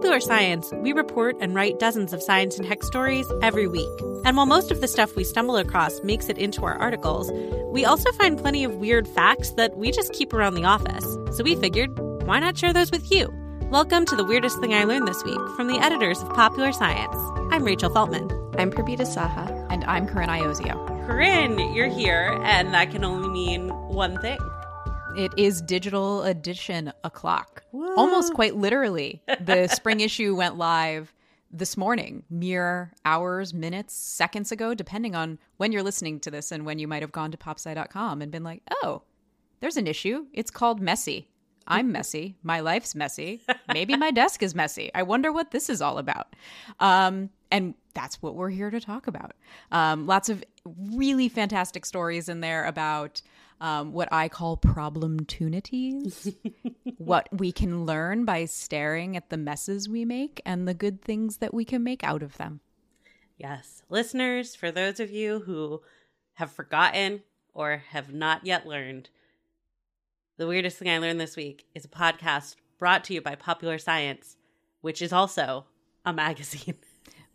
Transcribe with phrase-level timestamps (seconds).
[0.00, 4.00] Popular Science, we report and write dozens of science and tech stories every week.
[4.24, 7.30] And while most of the stuff we stumble across makes it into our articles,
[7.66, 11.04] we also find plenty of weird facts that we just keep around the office.
[11.36, 13.30] So we figured, why not share those with you?
[13.64, 17.14] Welcome to the weirdest thing I learned this week from the editors of Popular Science.
[17.52, 18.30] I'm Rachel Feltman.
[18.58, 19.66] I'm Purbita Saha.
[19.68, 21.06] And I'm Corinne Iozio.
[21.06, 24.38] Corinne, you're here, and that can only mean one thing.
[25.18, 27.59] It is digital edition o'clock.
[27.72, 27.94] Whoa.
[27.94, 29.22] Almost quite literally.
[29.40, 31.12] The spring issue went live
[31.52, 36.64] this morning, mere hours, minutes, seconds ago, depending on when you're listening to this and
[36.64, 39.02] when you might have gone to popsci.com and been like, oh,
[39.60, 40.26] there's an issue.
[40.32, 41.28] It's called messy.
[41.66, 42.36] I'm messy.
[42.42, 43.42] My life's messy.
[43.72, 44.90] Maybe my desk is messy.
[44.94, 46.34] I wonder what this is all about.
[46.78, 49.32] Um, and that's what we're here to talk about.
[49.72, 53.22] Um, lots of really fantastic stories in there about
[53.60, 56.34] um, what I call problem tunities,
[56.98, 61.38] what we can learn by staring at the messes we make and the good things
[61.38, 62.60] that we can make out of them.
[63.36, 63.82] Yes.
[63.88, 65.82] Listeners, for those of you who
[66.34, 67.22] have forgotten
[67.52, 69.10] or have not yet learned,
[70.38, 73.78] the weirdest thing I learned this week is a podcast brought to you by Popular
[73.78, 74.36] Science,
[74.80, 75.66] which is also
[76.04, 76.76] a magazine.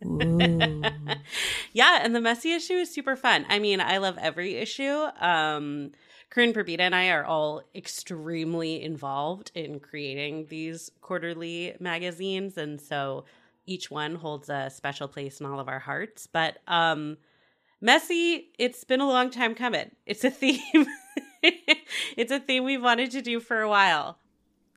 [1.72, 3.46] yeah, and the messy issue is super fun.
[3.48, 5.06] I mean, I love every issue.
[5.20, 5.92] Um,
[6.30, 12.58] Corinne Purbita and I are all extremely involved in creating these quarterly magazines.
[12.58, 13.24] And so
[13.64, 16.26] each one holds a special place in all of our hearts.
[16.26, 17.16] But um,
[17.80, 19.90] messy, it's been a long time coming.
[20.04, 20.86] It's a theme.
[21.42, 24.18] it's a theme we've wanted to do for a while.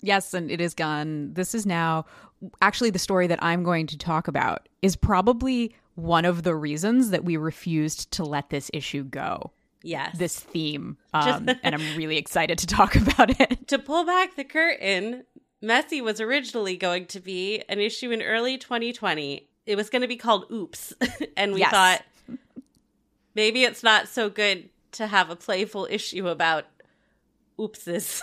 [0.02, 1.34] Yes, and it is gone.
[1.34, 2.06] This is now
[2.62, 7.10] actually the story that I'm going to talk about is probably one of the reasons
[7.10, 10.18] that we refused to let this issue go yes.
[10.18, 13.68] this theme um, and i'm really excited to talk about it.
[13.68, 15.24] To pull back the curtain
[15.62, 20.08] messy was originally going to be an issue in early 2020 it was going to
[20.08, 20.94] be called oops.
[21.38, 21.72] And we yes.
[21.72, 22.02] thought
[23.36, 26.66] maybe it's not so good to have a playful issue about
[27.58, 28.20] oopses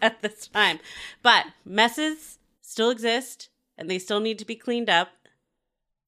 [0.00, 0.78] at this time.
[1.22, 5.08] But messes still exist and they still need to be cleaned up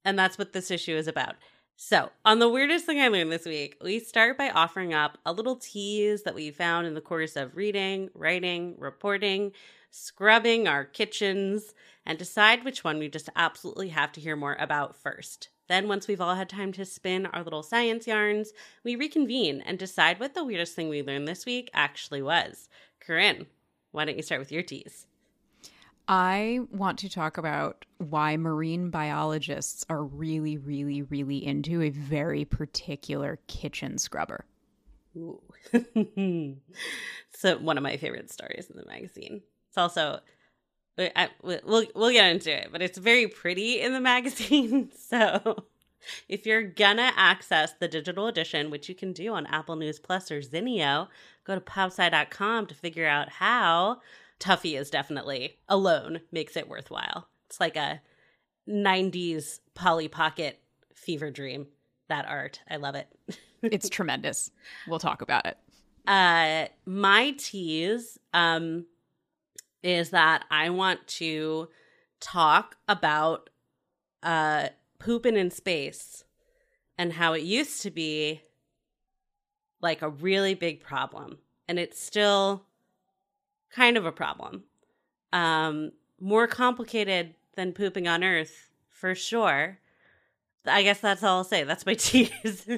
[0.05, 1.35] and that's what this issue is about
[1.83, 5.33] so, on the weirdest thing I learned this week, we start by offering up a
[5.33, 9.53] little tease that we found in the course of reading, writing, reporting,
[9.91, 11.73] scrubbing our kitchens,
[12.05, 15.49] and decide which one we just absolutely have to hear more about first.
[15.69, 18.53] Then, once we've all had time to spin our little science yarns,
[18.85, 22.69] we reconvene and decide what the weirdest thing we learned this week actually was.
[23.01, 23.47] Corinne,
[23.91, 25.07] why don't you start with your tease?
[26.11, 32.45] I want to talk about why marine biologists are really, really, really into a very
[32.45, 34.45] particular kitchen scrubber.
[35.17, 35.41] Ooh.
[37.33, 39.43] so one of my favorite stories in the magazine.
[39.69, 40.19] It's also
[40.99, 44.91] I, we'll we'll get into it, but it's very pretty in the magazine.
[44.97, 45.65] So
[46.29, 50.33] if you're gonna access the digital edition, which you can do on Apple News Plus
[50.33, 51.07] or Zinio,
[51.45, 54.01] go to popsci.com to figure out how.
[54.41, 57.29] Tuffy is definitely alone makes it worthwhile.
[57.47, 58.01] It's like a
[58.69, 60.61] 90s Polly Pocket
[60.95, 61.67] fever dream.
[62.09, 62.61] That art.
[62.69, 63.09] I love it.
[63.63, 64.51] it's tremendous.
[64.89, 65.59] We'll talk about it.
[66.07, 68.87] Uh my tease um
[69.83, 71.69] is that I want to
[72.21, 73.51] talk about
[74.23, 76.25] uh pooping in space
[76.99, 78.43] and how it used to be
[79.83, 81.39] like a really big problem
[81.69, 82.67] and it's still
[83.71, 84.65] kind of a problem.
[85.33, 89.79] Um, more complicated than pooping on Earth, for sure.
[90.67, 91.65] I guess that's all I'll say.
[91.65, 92.69] That's my tease.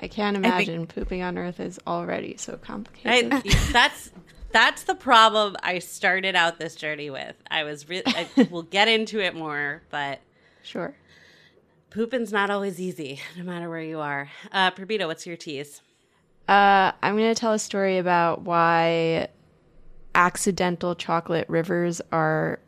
[0.00, 3.32] I can't imagine I think, pooping on Earth is already so complicated.
[3.32, 3.40] I,
[3.72, 4.10] that's
[4.52, 7.36] that's the problem I started out this journey with.
[7.50, 8.04] I was really.
[8.50, 10.20] we'll get into it more, but
[10.62, 10.94] sure.
[11.90, 14.28] Pooping's not always easy, no matter where you are.
[14.52, 15.80] Uh, what's your tease?
[16.48, 19.28] Uh, I'm going to tell a story about why
[20.16, 22.58] accidental chocolate rivers are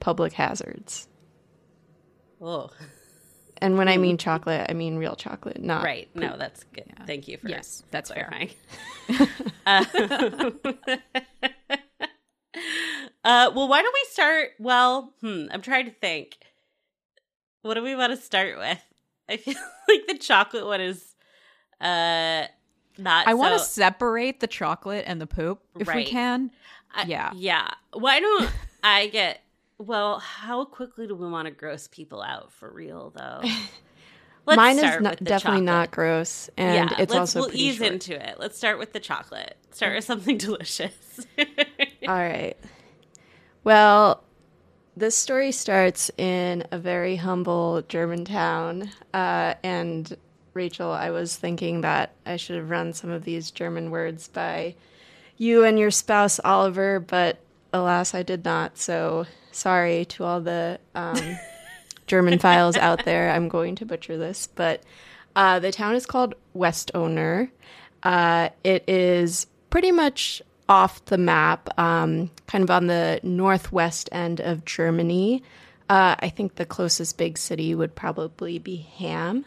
[0.00, 1.08] public hazards.
[2.40, 2.70] Oh.
[3.58, 6.12] And when I mean chocolate, I mean real chocolate, not right.
[6.12, 6.22] Poop.
[6.22, 6.84] No, that's good.
[6.88, 7.04] Yeah.
[7.06, 8.50] Thank you for yes, that's clarifying.
[9.64, 9.84] uh,
[13.24, 14.50] uh, well, why don't we start?
[14.58, 16.36] Well, hmm, I'm trying to think.
[17.62, 18.82] What do we want to start with?
[19.28, 19.54] I feel
[19.88, 21.14] like the chocolate one is
[21.80, 22.46] uh
[22.98, 23.26] not.
[23.26, 23.36] I so...
[23.36, 25.96] want to separate the chocolate and the poop if right.
[25.96, 26.50] we can.
[26.94, 27.70] I, yeah, yeah.
[27.92, 28.50] Why don't
[28.82, 29.42] I get
[29.78, 33.40] well, how quickly do we want to gross people out for real, though?
[34.46, 35.62] Let's Mine is not, definitely chocolate.
[35.62, 37.92] not gross, and yeah, it's also we'll ease short.
[37.92, 38.36] into it.
[38.40, 39.56] Let's start with the chocolate.
[39.70, 41.20] Start with something delicious.
[41.38, 42.56] All right.
[43.62, 44.24] Well,
[44.96, 50.16] this story starts in a very humble German town, uh, and
[50.54, 54.74] Rachel, I was thinking that I should have run some of these German words by
[55.36, 57.38] you and your spouse Oliver, but
[57.72, 58.78] alas, I did not.
[58.78, 61.36] So sorry to all the um,
[62.06, 63.30] German files out there.
[63.30, 64.82] I'm going to butcher this, but
[65.34, 67.50] uh, the town is called Westoner.
[68.02, 74.40] Uh, it is pretty much off the map, um, kind of on the northwest end
[74.40, 75.42] of Germany.
[75.88, 79.44] Uh, I think the closest big city would probably be Hamm.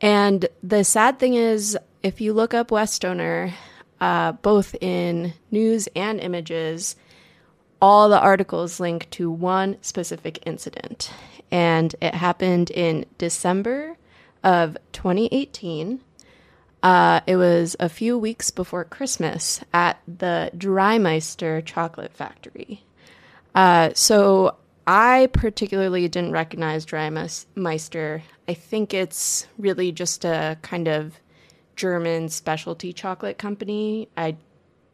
[0.00, 3.52] And the sad thing is, if you look up Westoner,
[4.00, 6.96] uh, both in news and images,
[7.82, 11.12] all the articles link to one specific incident.
[11.50, 13.96] And it happened in December
[14.42, 16.00] of 2018.
[16.82, 22.84] Uh, it was a few weeks before Christmas at the Dreimeister chocolate factory.
[23.54, 24.56] Uh, so
[24.86, 28.22] I particularly didn't recognize Dreimeister.
[28.50, 31.20] I think it's really just a kind of
[31.76, 34.08] German specialty chocolate company.
[34.16, 34.38] I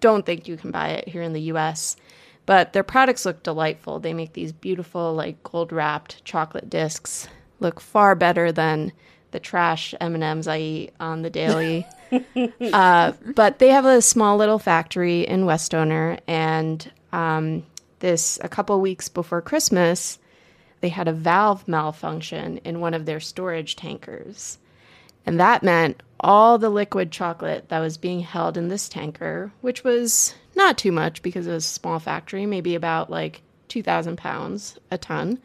[0.01, 1.97] don't think you can buy it here in the US.
[2.45, 3.99] But their products look delightful.
[3.99, 7.29] They make these beautiful, like gold wrapped chocolate discs.
[7.59, 8.93] Look far better than
[9.31, 11.87] the trash M and M's I eat on the daily.
[12.75, 17.65] uh, but they have a small little factory in Westoner, and um,
[18.01, 20.19] this a couple weeks before Christmas,
[20.81, 24.59] they had a valve malfunction in one of their storage tankers.
[25.25, 29.83] And that meant all the liquid chocolate that was being held in this tanker, which
[29.83, 34.79] was not too much because it was a small factory, maybe about like 2,000 pounds
[34.91, 35.39] a ton.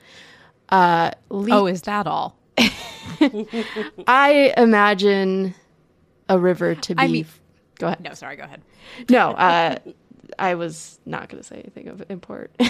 [0.70, 2.38] Uh, le- oh, is that all?
[4.08, 5.56] I imagine
[6.30, 7.02] a river to be.
[7.02, 7.26] I mean,
[7.80, 8.02] go ahead.
[8.02, 8.62] No, sorry, go ahead.
[9.10, 9.78] No, uh,
[10.40, 12.52] I was not going to say anything of import.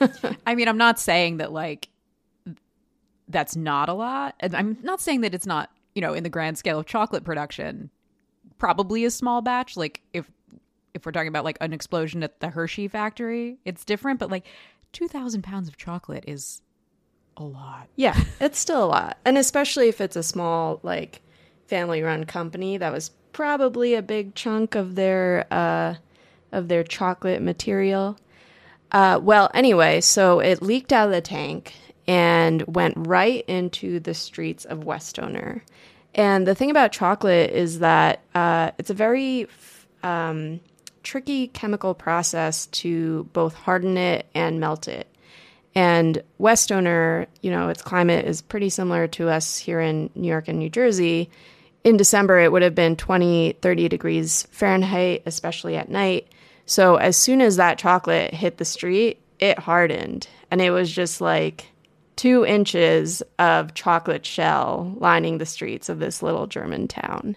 [0.46, 1.88] I mean, I'm not saying that like
[3.28, 4.34] that's not a lot.
[4.40, 7.24] And I'm not saying that it's not, you know, in the grand scale of chocolate
[7.24, 7.90] production,
[8.58, 9.76] probably a small batch.
[9.76, 10.30] Like if
[10.94, 14.18] if we're talking about like an explosion at the Hershey factory, it's different.
[14.18, 14.46] But like
[14.92, 16.62] 2,000 pounds of chocolate is
[17.36, 17.88] a lot.
[17.96, 19.18] Yeah, it's still a lot.
[19.24, 21.22] And especially if it's a small, like,
[21.66, 25.94] family run company, that was probably a big chunk of their, uh,
[26.52, 28.18] of their chocolate material.
[28.90, 31.74] Uh, well, anyway, so it leaked out of the tank
[32.06, 35.60] and went right into the streets of Westoner.
[36.14, 39.46] And the thing about chocolate is that uh, it's a very
[40.02, 40.60] um,
[41.02, 45.06] tricky chemical process to both harden it and melt it.
[45.74, 50.48] And Westoner, you know, its climate is pretty similar to us here in New York
[50.48, 51.30] and New Jersey.
[51.84, 56.26] In December, it would have been 20, 30 degrees Fahrenheit, especially at night.
[56.68, 60.28] So as soon as that chocolate hit the street, it hardened.
[60.50, 61.66] And it was just like
[62.16, 67.36] two inches of chocolate shell lining the streets of this little German town.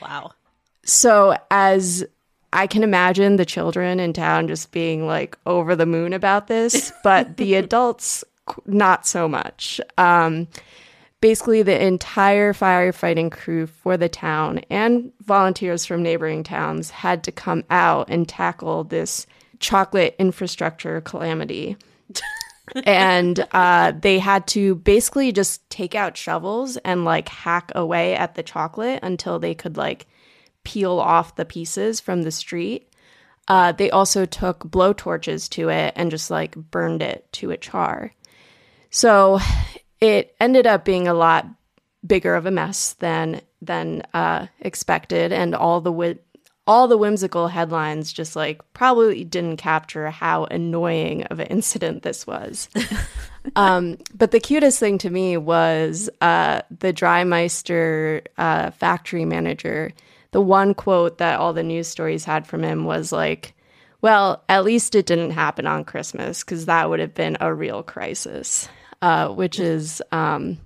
[0.00, 0.32] Wow.
[0.82, 2.06] So as
[2.54, 6.90] I can imagine the children in town just being like over the moon about this,
[7.04, 8.24] but the adults
[8.64, 9.78] not so much.
[9.98, 10.48] Um,
[11.20, 17.32] basically, the entire firefighting crew for the town and volunteers from neighboring towns had to
[17.32, 19.26] come out and tackle this
[19.58, 21.76] chocolate infrastructure calamity.
[22.84, 28.34] and uh, they had to basically just take out shovels and like hack away at
[28.34, 30.06] the chocolate until they could like
[30.64, 32.92] peel off the pieces from the street.
[33.48, 37.56] Uh, they also took blow torches to it and just like burned it to a
[37.56, 38.12] char.
[38.90, 39.40] So
[40.00, 41.46] it ended up being a lot
[42.06, 46.18] bigger of a mess than than uh, expected, and all the
[46.66, 52.26] all the whimsical headlines just like probably didn't capture how annoying of an incident this
[52.26, 52.68] was.
[53.56, 59.92] um, but the cutest thing to me was uh, the Dreimeister uh, factory manager.
[60.30, 63.54] The one quote that all the news stories had from him was like,
[64.00, 67.82] "Well, at least it didn't happen on Christmas because that would have been a real
[67.82, 68.68] crisis."
[69.02, 70.58] Uh, which is um,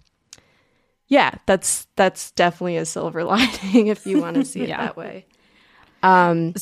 [1.09, 4.87] yeah, that's that's definitely a silver lining if you want to see it yeah.
[4.87, 5.27] that way.
[6.03, 6.55] Um,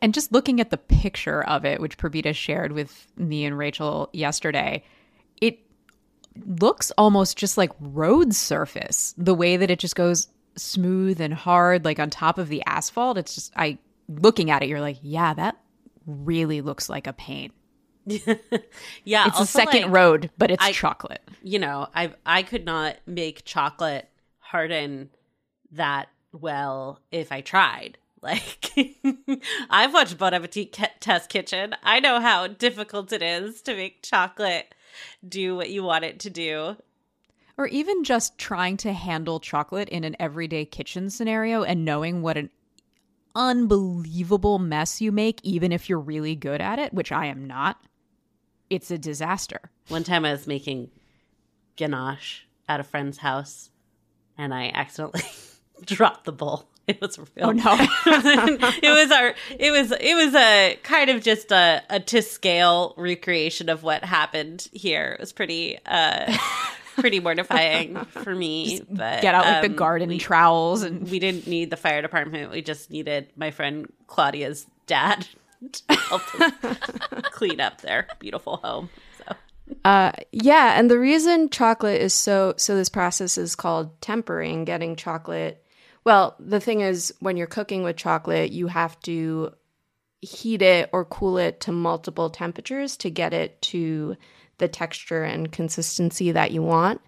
[0.00, 4.08] and just looking at the picture of it, which Purbita shared with me and Rachel
[4.12, 4.84] yesterday,
[5.40, 5.60] it
[6.44, 9.14] looks almost just like road surface.
[9.16, 13.18] The way that it just goes smooth and hard, like on top of the asphalt.
[13.18, 13.78] It's just I
[14.08, 15.56] looking at it, you're like, yeah, that
[16.06, 17.52] really looks like a paint.
[19.04, 21.22] yeah, it's a second like, road, but it's I, chocolate.
[21.42, 25.10] You know, I I could not make chocolate harden
[25.72, 27.98] that well if I tried.
[28.22, 28.70] Like
[29.68, 31.74] I've watched Bon Appetit Test Kitchen.
[31.82, 34.76] I know how difficult it is to make chocolate
[35.28, 36.76] do what you want it to do.
[37.58, 42.36] Or even just trying to handle chocolate in an everyday kitchen scenario and knowing what
[42.36, 42.50] an
[43.34, 47.80] unbelievable mess you make, even if you're really good at it, which I am not
[48.72, 49.60] it's a disaster.
[49.88, 50.90] One time I was making
[51.76, 53.68] ganache at a friend's house
[54.38, 55.22] and I accidentally
[55.84, 56.68] dropped the bowl.
[56.88, 57.26] It was real.
[57.38, 57.76] Oh no!
[58.06, 59.34] it was our.
[59.56, 59.92] It was.
[59.92, 65.12] It was a kind of just a, a to scale recreation of what happened here.
[65.12, 65.78] It was pretty.
[65.86, 66.36] uh
[66.96, 68.78] pretty mortifying for me.
[68.78, 71.76] Just but get out like um, the garden we, trowels, and we didn't need the
[71.76, 72.50] fire department.
[72.50, 75.28] We just needed my friend Claudia's dad
[75.72, 76.22] to help
[77.32, 78.90] clean up their beautiful home.
[79.18, 79.34] So.
[79.84, 84.96] Uh, yeah, and the reason chocolate is so so this process is called tempering, getting
[84.96, 85.64] chocolate.
[86.04, 89.52] Well, the thing is, when you're cooking with chocolate, you have to
[90.20, 94.16] heat it or cool it to multiple temperatures to get it to
[94.58, 97.00] the texture and consistency that you want.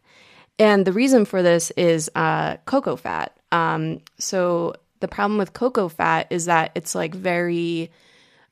[0.59, 3.37] And the reason for this is uh, cocoa fat.
[3.53, 7.91] Um, so the problem with cocoa fat is that it's like very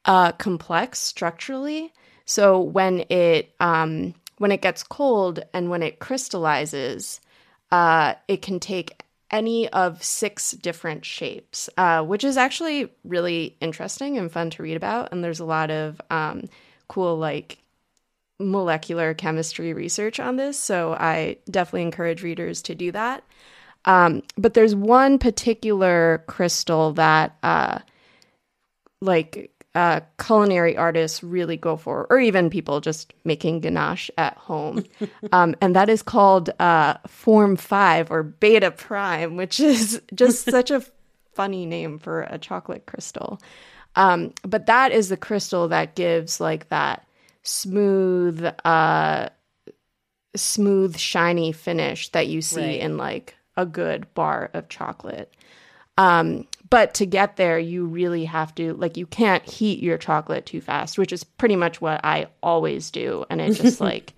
[0.04, 1.92] uh, complex structurally.
[2.24, 7.20] So when it um, when it gets cold and when it crystallizes,
[7.70, 14.18] uh, it can take any of six different shapes, uh, which is actually really interesting
[14.18, 15.10] and fun to read about.
[15.10, 16.48] And there's a lot of um,
[16.88, 17.58] cool like
[18.38, 20.58] molecular chemistry research on this.
[20.58, 23.24] So I definitely encourage readers to do that.
[23.84, 27.78] Um, but there's one particular crystal that uh,
[29.00, 34.84] like uh, culinary artists really go for, or even people just making ganache at home.
[35.32, 40.70] um, and that is called uh, Form 5 or Beta Prime, which is just such
[40.70, 40.84] a
[41.34, 43.40] funny name for a chocolate crystal.
[43.96, 47.06] Um, but that is the crystal that gives like that
[47.42, 49.28] smooth, uh,
[50.36, 52.80] smooth, shiny finish that you see right.
[52.80, 55.34] in like a good bar of chocolate.
[55.98, 60.46] Um, but to get there, you really have to, like, you can't heat your chocolate
[60.46, 63.26] too fast, which is pretty much what I always do.
[63.28, 64.14] And it just like,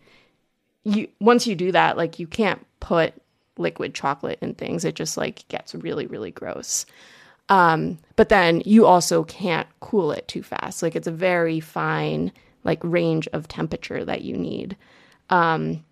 [0.84, 3.12] you, once you do that, like, you can't put
[3.58, 4.84] liquid chocolate in things.
[4.84, 6.86] It just like gets really, really gross.
[7.48, 10.80] Um, but then you also can't cool it too fast.
[10.80, 12.30] Like, it's a very fine,
[12.62, 14.76] like, range of temperature that you need.
[15.28, 15.84] Um,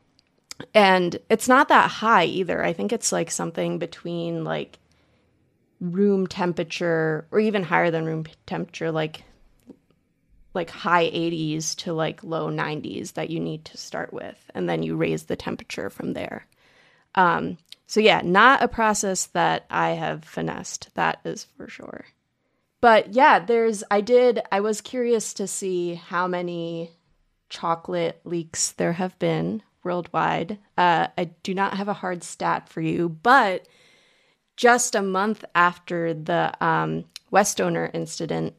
[0.75, 2.65] and it's not that high either.
[2.65, 4.79] I think it's like something between like
[5.83, 9.25] room temperature or even higher than room temperature like
[10.55, 14.83] like high 80s to like low 90s that you need to start with and then
[14.85, 16.47] you raise the temperature from there.
[17.17, 22.05] Um, so yeah not a process that i have finessed that is for sure.
[22.81, 26.93] But yeah there's i did i was curious to see how many
[27.49, 30.59] chocolate leaks there have been worldwide.
[30.79, 33.67] Uh, i do not have a hard stat for you but
[34.57, 38.55] just a month after the um, Westoner incident,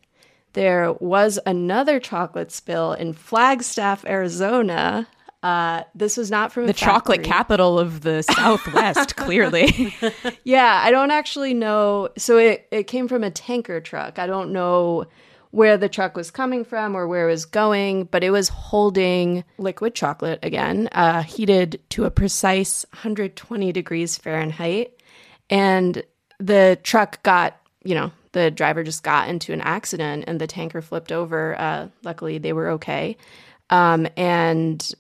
[0.54, 5.08] there was another chocolate spill in Flagstaff, Arizona.
[5.42, 9.94] Uh, this was not from the chocolate capital of the Southwest, clearly.
[10.44, 12.10] yeah, I don't actually know.
[12.18, 14.20] So it, it came from a tanker truck.
[14.20, 15.06] I don't know
[15.52, 19.44] where the truck was coming from or where it was going, but it was holding
[19.58, 25.00] liquid chocolate again, uh, heated to a precise 120 degrees Fahrenheit
[25.50, 26.04] and
[26.40, 30.82] the truck got, you know, the driver just got into an accident and the tanker
[30.82, 31.60] flipped over.
[31.60, 33.16] Uh, luckily, they were okay.
[33.70, 34.94] Um, and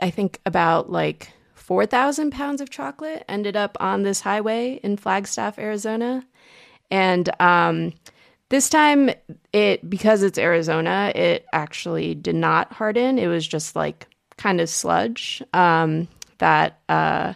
[0.00, 5.58] I think about like 4,000 pounds of chocolate ended up on this highway in Flagstaff,
[5.58, 6.24] Arizona.
[6.90, 7.94] And um,
[8.50, 9.10] this time,
[9.52, 13.18] it because it's Arizona, it actually did not harden.
[13.18, 16.06] It was just like kind of sludge um,
[16.38, 17.34] that uh,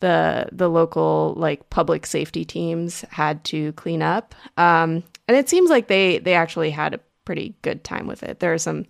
[0.00, 4.34] the the local like public safety teams had to clean up.
[4.56, 8.40] Um, and it seems like they they actually had a pretty good time with it.
[8.40, 8.86] There are some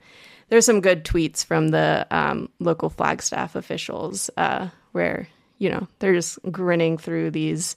[0.48, 6.14] there's some good tweets from the um, local Flagstaff officials uh, where you know they're
[6.14, 7.76] just grinning through these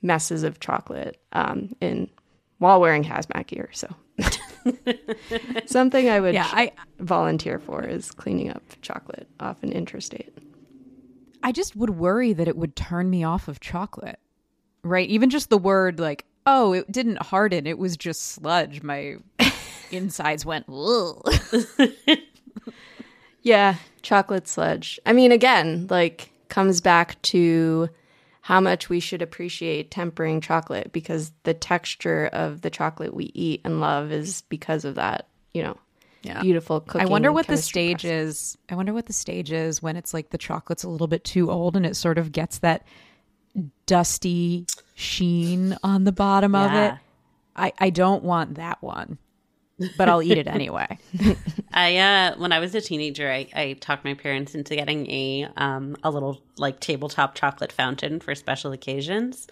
[0.00, 2.10] messes of chocolate um, in
[2.58, 3.68] while wearing hazmat gear.
[3.72, 3.88] So
[5.66, 10.36] something I would yeah, I volunteer for is cleaning up chocolate off an interstate.
[11.42, 14.18] I just would worry that it would turn me off of chocolate.
[14.84, 15.08] Right?
[15.08, 18.82] Even just the word like, oh, it didn't harden, it was just sludge.
[18.82, 19.16] My
[19.90, 20.66] insides went,
[23.42, 24.98] yeah, chocolate sludge.
[25.06, 27.88] I mean, again, like comes back to
[28.42, 33.60] how much we should appreciate tempering chocolate because the texture of the chocolate we eat
[33.64, 35.76] and love is because of that, you know.
[36.22, 36.40] Yeah.
[36.42, 37.06] Beautiful cooking.
[37.06, 38.10] I wonder what the stage process.
[38.10, 38.58] is.
[38.68, 41.50] I wonder what the stage is when it's like the chocolate's a little bit too
[41.50, 42.86] old and it sort of gets that
[43.86, 46.64] dusty sheen on the bottom yeah.
[46.64, 47.00] of it.
[47.54, 49.18] I, I don't want that one
[49.96, 50.98] but I'll eat it anyway.
[51.72, 55.48] I uh when I was a teenager, I, I talked my parents into getting a
[55.56, 59.46] um a little like tabletop chocolate fountain for special occasions.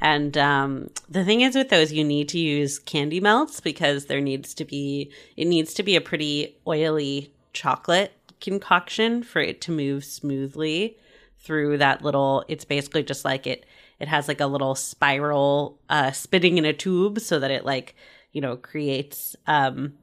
[0.00, 4.20] And um, the thing is with those, you need to use candy melts because there
[4.20, 9.72] needs to be it needs to be a pretty oily chocolate concoction for it to
[9.72, 10.96] move smoothly
[11.40, 12.44] through that little.
[12.46, 13.66] It's basically just like it.
[13.98, 17.96] It has like a little spiral uh, spinning in a tube so that it like
[18.32, 19.94] you know, creates um,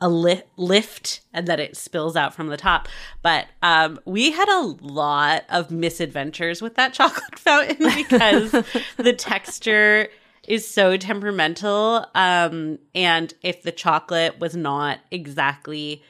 [0.00, 2.88] a li- lift and that it spills out from the top.
[3.22, 8.52] But um, we had a lot of misadventures with that chocolate fountain because
[8.96, 10.08] the texture
[10.46, 12.06] is so temperamental.
[12.14, 16.02] Um, and if the chocolate was not exactly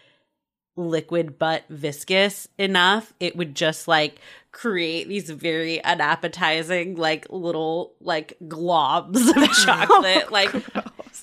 [0.76, 4.18] liquid but viscous enough, it would just like
[4.50, 10.52] create these very unappetizing like little like globs of chocolate oh, like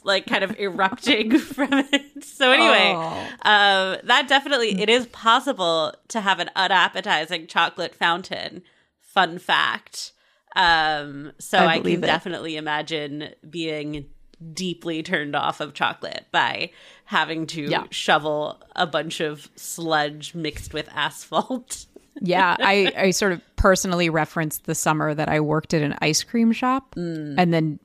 [0.03, 3.27] like kind of erupting from it so anyway oh.
[3.43, 8.61] um that definitely it is possible to have an unappetizing chocolate fountain
[8.99, 10.11] fun fact
[10.55, 12.01] um so i, I can it.
[12.01, 14.05] definitely imagine being
[14.53, 16.71] deeply turned off of chocolate by
[17.05, 17.83] having to yeah.
[17.91, 21.85] shovel a bunch of sludge mixed with asphalt
[22.21, 26.23] yeah, I, I sort of personally referenced the summer that I worked at an ice
[26.23, 27.35] cream shop, mm.
[27.37, 27.79] and then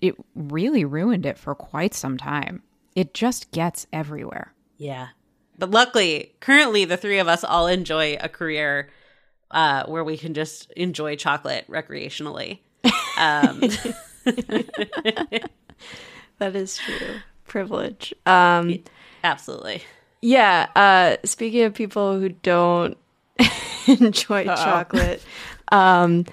[0.00, 2.62] it really ruined it for quite some time.
[2.94, 4.52] It just gets everywhere.
[4.76, 5.08] Yeah.
[5.58, 8.90] But luckily, currently, the three of us all enjoy a career
[9.50, 12.60] uh, where we can just enjoy chocolate recreationally.
[13.18, 13.60] Um.
[16.38, 17.16] that is true.
[17.46, 18.14] Privilege.
[18.26, 18.78] Um,
[19.24, 19.82] Absolutely.
[20.20, 20.68] Yeah.
[20.76, 22.96] Uh, speaking of people who don't
[23.86, 24.54] enjoy Uh-oh.
[24.54, 25.22] chocolate.
[25.72, 26.26] Um,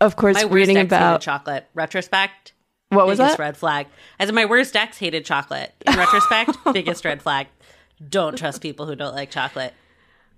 [0.00, 2.51] of course, my reading about chocolate retrospect.
[2.92, 3.42] What was biggest that?
[3.42, 3.86] Red flag.
[4.18, 5.72] As in my worst ex hated chocolate.
[5.86, 7.46] In retrospect, biggest red flag.
[8.08, 9.74] Don't trust people who don't like chocolate.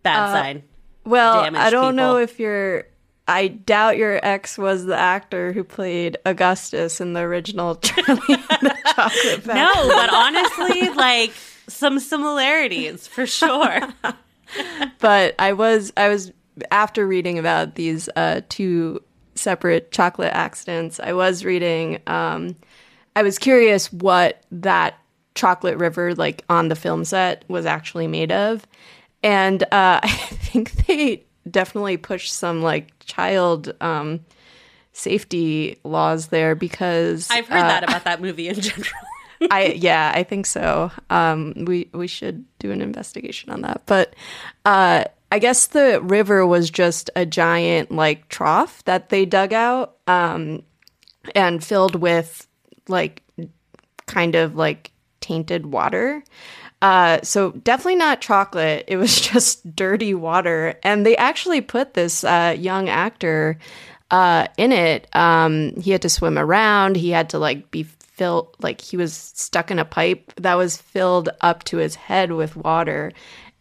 [0.02, 0.62] Bad uh, sign.
[1.04, 1.96] Well, Damaged I don't people.
[1.96, 2.84] know if you're.
[3.26, 8.76] I doubt your ex was the actor who played Augustus in the original Charlie the
[8.94, 9.54] Chocolate Factory.
[9.54, 11.32] No, but honestly, like
[11.66, 13.80] some similarities for sure.
[15.00, 16.32] but I was I was
[16.70, 19.02] after reading about these uh, two
[19.34, 21.00] separate chocolate accidents.
[21.00, 22.00] I was reading.
[22.06, 22.56] Um,
[23.16, 24.98] I was curious what that
[25.34, 28.66] chocolate river, like on the film set, was actually made of,
[29.22, 29.66] and uh,
[30.02, 33.74] I think they definitely pushed some like child.
[33.80, 34.20] Um,
[34.96, 38.92] safety laws there because I've heard uh, that about that movie in general.
[39.50, 40.90] I yeah, I think so.
[41.10, 43.82] Um, we we should do an investigation on that.
[43.86, 44.14] But
[44.64, 49.96] uh, I guess the river was just a giant like trough that they dug out
[50.06, 50.62] um,
[51.34, 52.46] and filled with
[52.86, 53.20] like
[54.06, 56.22] kind of like tainted water.
[56.82, 58.84] Uh, so definitely not chocolate.
[58.86, 63.58] It was just dirty water, and they actually put this uh, young actor
[64.12, 65.08] uh, in it.
[65.16, 66.94] Um, he had to swim around.
[66.94, 67.82] He had to like be
[68.14, 72.30] filled like he was stuck in a pipe that was filled up to his head
[72.30, 73.10] with water.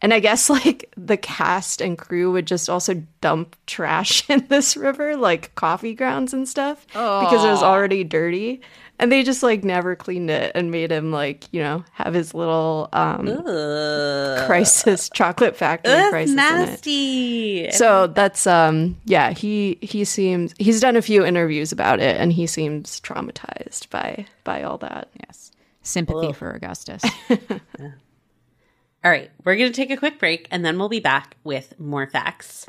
[0.04, 4.78] And I guess like the cast and crew would just also dump trash in this
[4.78, 7.22] river, like coffee grounds and stuff, Aww.
[7.22, 8.62] because it was already dirty.
[9.00, 12.36] and they just like never cleaned it and made him like you know have his
[12.36, 13.26] little um
[14.46, 17.72] crisis chocolate factory Ugh, crisis nasty.
[17.72, 22.32] so that's um yeah he he seems he's done a few interviews about it and
[22.32, 26.36] he seems traumatized by by all that yes sympathy Ugh.
[26.36, 27.04] for augustus
[29.04, 32.08] all right we're gonna take a quick break and then we'll be back with more
[32.08, 32.66] facts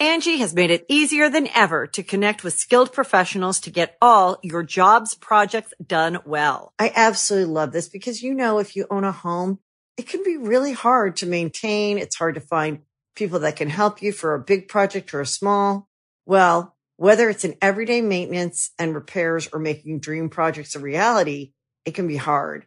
[0.00, 4.38] Angi has made it easier than ever to connect with skilled professionals to get all
[4.42, 6.74] your jobs projects done well.
[6.78, 9.60] I absolutely love this because, you know, if you own a home,
[9.96, 11.98] it can be really hard to maintain.
[11.98, 12.80] It's hard to find
[13.16, 15.88] people that can help you for a big project or a small.
[16.26, 21.52] Well, whether it's in everyday maintenance and repairs or making dream projects a reality,
[21.84, 22.66] it can be hard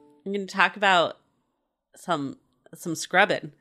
[0.25, 1.17] I'm gonna talk about
[1.95, 2.37] some
[2.73, 3.51] some scrubbing.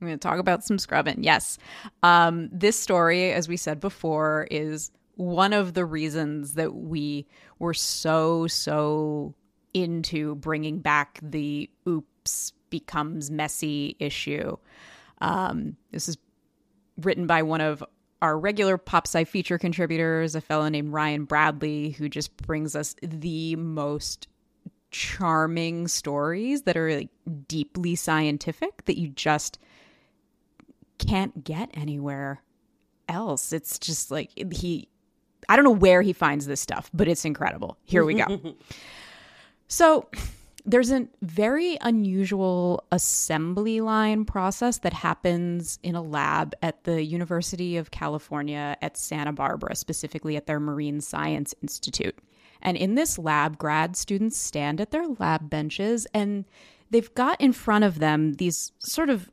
[0.00, 1.22] I'm going to talk about some scrubbing.
[1.22, 1.58] Yes.
[2.02, 7.26] Um, this story, as we said before, is one of the reasons that we
[7.58, 9.34] were so, so
[9.74, 14.56] into bringing back the oops becomes messy issue.
[15.20, 16.16] Um, this is
[16.96, 17.84] written by one of
[18.22, 23.56] our regular PopSci feature contributors, a fellow named Ryan Bradley, who just brings us the
[23.56, 24.28] most
[24.90, 27.10] charming stories that are like
[27.48, 29.58] deeply scientific that you just
[30.98, 32.42] can't get anywhere
[33.08, 33.52] else.
[33.52, 34.88] It's just like he
[35.48, 37.76] I don't know where he finds this stuff, but it's incredible.
[37.84, 38.54] Here we go.
[39.68, 40.08] so,
[40.64, 47.78] there's a very unusual assembly line process that happens in a lab at the University
[47.78, 52.16] of California at Santa Barbara, specifically at their Marine Science Institute.
[52.62, 56.44] And in this lab, grad students stand at their lab benches and
[56.90, 59.30] they've got in front of them these sort of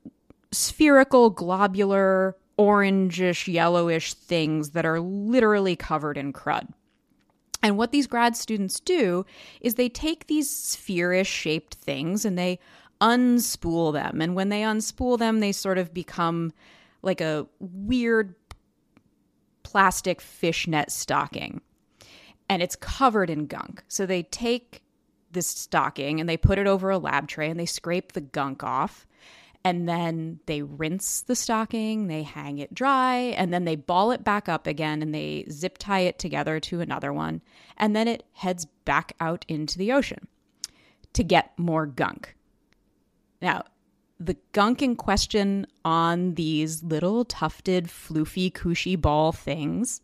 [0.51, 6.67] spherical, globular, orangish, yellowish things that are literally covered in crud.
[7.63, 9.25] And what these grad students do
[9.61, 12.59] is they take these spherish shaped things and they
[13.01, 14.21] unspool them.
[14.21, 16.53] And when they unspool them, they sort of become
[17.01, 18.35] like a weird
[19.63, 21.61] plastic fishnet stocking.
[22.49, 23.83] And it's covered in gunk.
[23.87, 24.81] So they take
[25.31, 28.63] this stocking and they put it over a lab tray and they scrape the gunk
[28.63, 29.05] off
[29.67, 34.23] and then they rinse the stocking, they hang it dry, and then they ball it
[34.23, 37.41] back up again and they zip tie it together to another one,
[37.75, 40.25] and then it heads back out into the ocean
[41.11, 42.35] to get more gunk.
[43.41, 43.63] Now,
[44.19, 50.01] the gunk in question on these little tufted, floofy, cushy ball things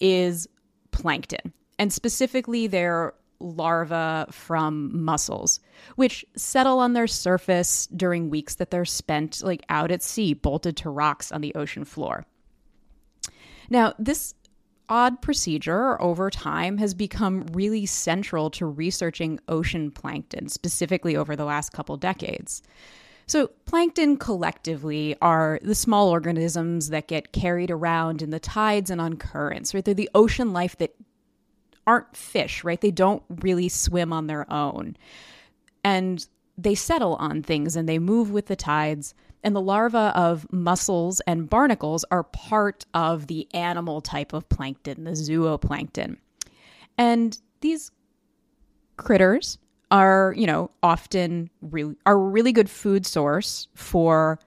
[0.00, 0.48] is
[0.90, 1.52] plankton.
[1.82, 5.58] And specifically, they're larvae from mussels,
[5.96, 10.76] which settle on their surface during weeks that they're spent like out at sea, bolted
[10.76, 12.24] to rocks on the ocean floor.
[13.68, 14.32] Now, this
[14.88, 21.44] odd procedure over time has become really central to researching ocean plankton, specifically over the
[21.44, 22.62] last couple decades.
[23.26, 29.00] So, plankton collectively are the small organisms that get carried around in the tides and
[29.00, 29.84] on currents, right?
[29.84, 30.94] They're the ocean life that
[31.86, 32.80] aren't fish, right?
[32.80, 34.96] They don't really swim on their own.
[35.84, 39.14] And they settle on things and they move with the tides.
[39.44, 45.04] And the larvae of mussels and barnacles are part of the animal type of plankton,
[45.04, 46.18] the zooplankton.
[46.96, 47.90] And these
[48.96, 49.58] critters
[49.90, 54.38] are, you know, often really are a really good food source for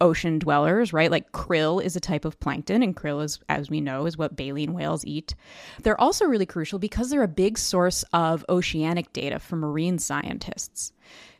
[0.00, 1.10] ocean dwellers, right?
[1.10, 4.36] Like krill is a type of plankton, and krill is, as we know, is what
[4.36, 5.34] baleen whales eat.
[5.82, 10.92] They're also really crucial because they're a big source of oceanic data for marine scientists.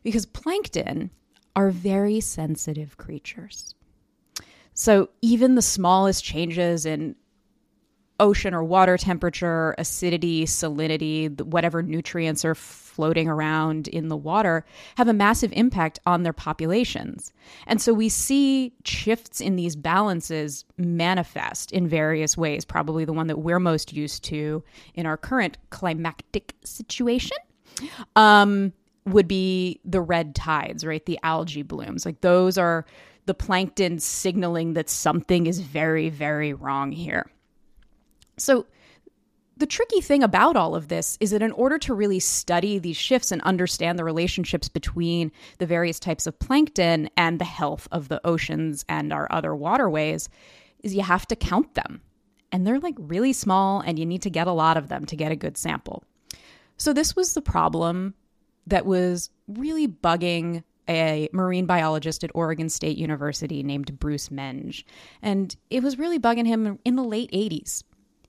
[0.02, 1.10] Because plankton
[1.56, 3.74] are very sensitive creatures.
[4.74, 7.16] So even the smallest changes in
[8.20, 14.64] ocean or water temperature, acidity, salinity, whatever nutrients are floating around in the water
[14.96, 17.33] have a massive impact on their populations.
[17.66, 22.64] And so we see shifts in these balances manifest in various ways.
[22.64, 27.37] Probably the one that we're most used to in our current climatic situation.
[28.16, 28.72] Um,
[29.07, 31.04] would be the red tides, right?
[31.07, 32.04] The algae blooms.
[32.04, 32.85] Like those are
[33.26, 37.31] the plankton signaling that something is very, very wrong here.
[38.38, 38.66] So,
[39.57, 42.96] the tricky thing about all of this is that in order to really study these
[42.96, 48.07] shifts and understand the relationships between the various types of plankton and the health of
[48.07, 50.29] the oceans and our other waterways,
[50.85, 52.01] is you have to count them.
[52.53, 55.16] And they're like really small, and you need to get a lot of them to
[55.16, 56.05] get a good sample.
[56.77, 58.14] So, this was the problem
[58.68, 64.85] that was really bugging a marine biologist at Oregon State University named Bruce Menge.
[65.20, 67.83] And it was really bugging him in the late 80s.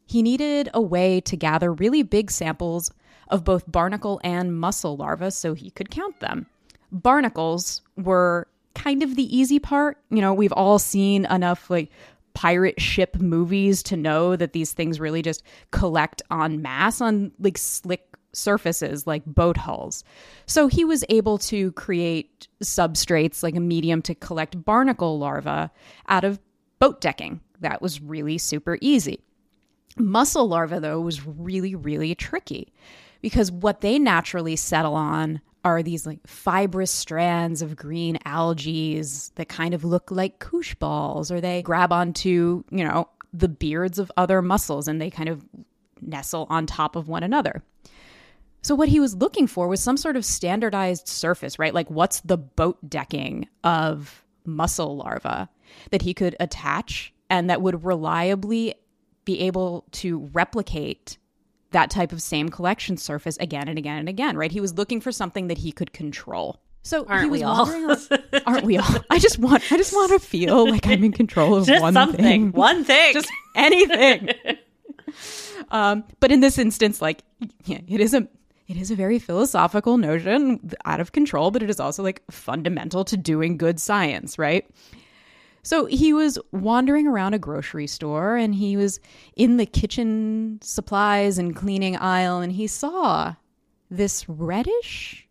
[0.09, 2.89] He needed a way to gather really big samples
[3.27, 6.47] of both barnacle and mussel larvae so he could count them.
[6.91, 9.99] Barnacles were kind of the easy part.
[10.09, 11.91] You know, we've all seen enough like
[12.33, 17.59] pirate ship movies to know that these things really just collect en masse on like
[17.59, 20.03] slick surfaces like boat hulls.
[20.47, 25.71] So he was able to create substrates like a medium to collect barnacle larvae
[26.07, 26.39] out of
[26.79, 27.41] boat decking.
[27.59, 29.21] That was really super easy.
[29.97, 32.73] Mussel larvae, though, was really, really tricky
[33.21, 39.01] because what they naturally settle on are these like fibrous strands of green algae
[39.35, 43.99] that kind of look like koosh balls, or they grab onto, you know, the beards
[43.99, 45.45] of other mussels and they kind of
[46.01, 47.61] nestle on top of one another.
[48.61, 51.73] So, what he was looking for was some sort of standardized surface, right?
[51.73, 55.49] Like, what's the boat decking of mussel larva
[55.91, 58.75] that he could attach and that would reliably
[59.29, 61.19] be able to replicate
[61.69, 64.51] that type of same collection surface again and again and again, right?
[64.51, 66.59] He was looking for something that he could control.
[66.81, 67.69] So aren't he was we all?
[68.47, 68.95] aren't we all?
[69.11, 71.93] I just want I just want to feel like I'm in control of just one
[71.93, 72.51] something, thing.
[72.53, 74.29] one thing, just anything.
[75.69, 77.21] um, but in this instance, like
[77.65, 78.27] yeah, it is a
[78.67, 83.05] it is a very philosophical notion, out of control, but it is also like fundamental
[83.05, 84.65] to doing good science, right?
[85.63, 88.99] So he was wandering around a grocery store and he was
[89.35, 93.35] in the kitchen supplies and cleaning aisle and he saw
[93.89, 95.27] this reddish,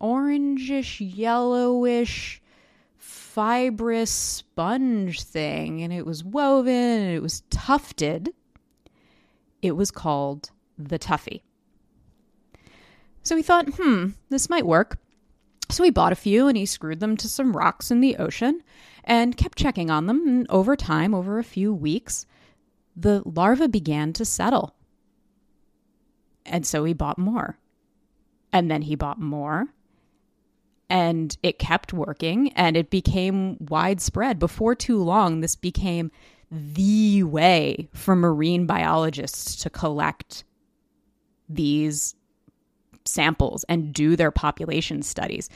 [0.00, 2.40] orangish, yellowish,
[2.96, 5.82] fibrous sponge thing.
[5.82, 8.32] And it was woven and it was tufted.
[9.62, 11.42] It was called the Tuffy.
[13.22, 14.98] So he thought, hmm, this might work.
[15.68, 18.62] So he bought a few and he screwed them to some rocks in the ocean
[19.06, 20.26] and kept checking on them.
[20.26, 22.26] And over time, over a few weeks,
[22.96, 24.74] the larva began to settle.
[26.44, 27.58] And so he bought more.
[28.52, 29.66] And then he bought more.
[30.88, 34.38] And it kept working and it became widespread.
[34.38, 36.10] Before too long, this became
[36.50, 40.44] the way for marine biologists to collect
[41.48, 42.14] these
[43.08, 45.48] samples and do their population studies.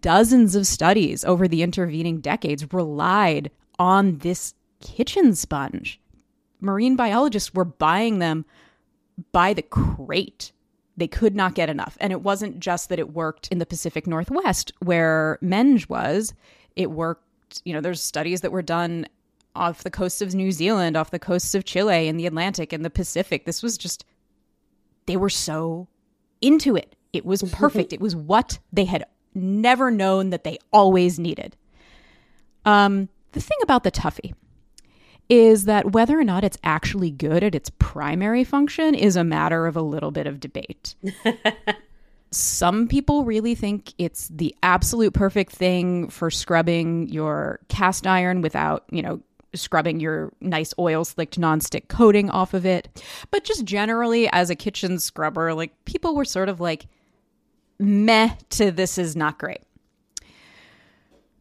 [0.00, 6.00] Dozens of studies over the intervening decades relied on this kitchen sponge.
[6.60, 8.44] Marine biologists were buying them
[9.32, 10.52] by the crate.
[10.96, 11.96] They could not get enough.
[12.00, 16.32] And it wasn't just that it worked in the Pacific Northwest where Menge was,
[16.76, 19.06] it worked, you know, there's studies that were done
[19.56, 22.84] off the coasts of New Zealand, off the coasts of Chile, in the Atlantic and
[22.84, 23.44] the Pacific.
[23.44, 24.04] This was just,
[25.06, 25.86] they were so
[26.44, 26.94] into it.
[27.12, 27.92] It was perfect.
[27.92, 29.04] it was what they had
[29.34, 31.56] never known that they always needed.
[32.64, 34.32] Um, the thing about the Tuffy
[35.28, 39.66] is that whether or not it's actually good at its primary function is a matter
[39.66, 40.94] of a little bit of debate.
[42.30, 48.84] Some people really think it's the absolute perfect thing for scrubbing your cast iron without,
[48.90, 49.20] you know,
[49.54, 53.02] scrubbing your nice oil slicked nonstick coating off of it.
[53.30, 56.86] But just generally, as a kitchen scrubber, like people were sort of like
[57.78, 59.62] meh to this is not great.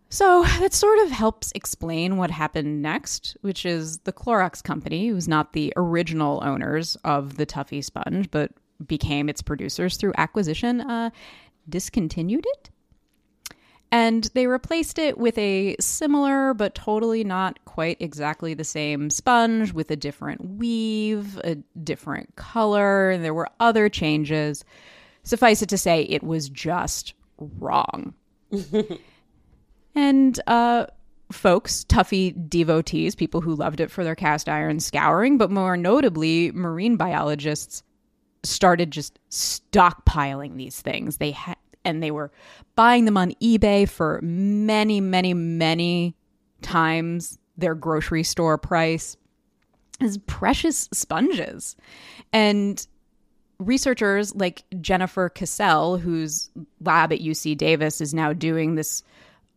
[0.09, 5.27] So that sort of helps explain what happened next, which is the Clorox company, who's
[5.27, 8.51] not the original owners of the Tuffy sponge, but
[8.85, 11.09] became its producers through acquisition, uh,
[11.67, 12.69] discontinued it
[13.93, 19.71] and they replaced it with a similar but totally not quite exactly the same sponge
[19.71, 24.65] with a different weave, a different color, and there were other changes.
[25.21, 28.15] Suffice it to say, it was just wrong.
[29.95, 30.87] and uh,
[31.31, 36.51] folks, Tuffy devotees, people who loved it for their cast iron scouring, but more notably,
[36.51, 37.83] marine biologists
[38.41, 41.17] started just stockpiling these things.
[41.17, 42.31] They had and they were
[42.75, 46.15] buying them on eBay for many, many, many
[46.61, 49.17] times their grocery store price
[50.01, 51.75] as precious sponges.
[52.31, 52.85] And
[53.59, 56.49] researchers like Jennifer Cassell, whose
[56.81, 59.03] lab at UC Davis is now doing this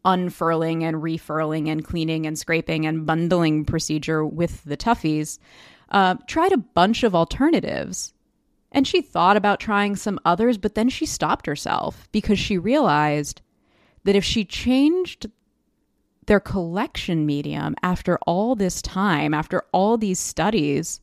[0.04, 5.38] unfurling and refurling and cleaning and scraping and bundling procedure with the Tuffies,
[5.90, 8.12] uh, tried a bunch of alternatives.
[8.72, 13.40] And she thought about trying some others, but then she stopped herself because she realized
[14.04, 15.26] that if she changed
[16.26, 21.00] their collection medium after all this time, after all these studies,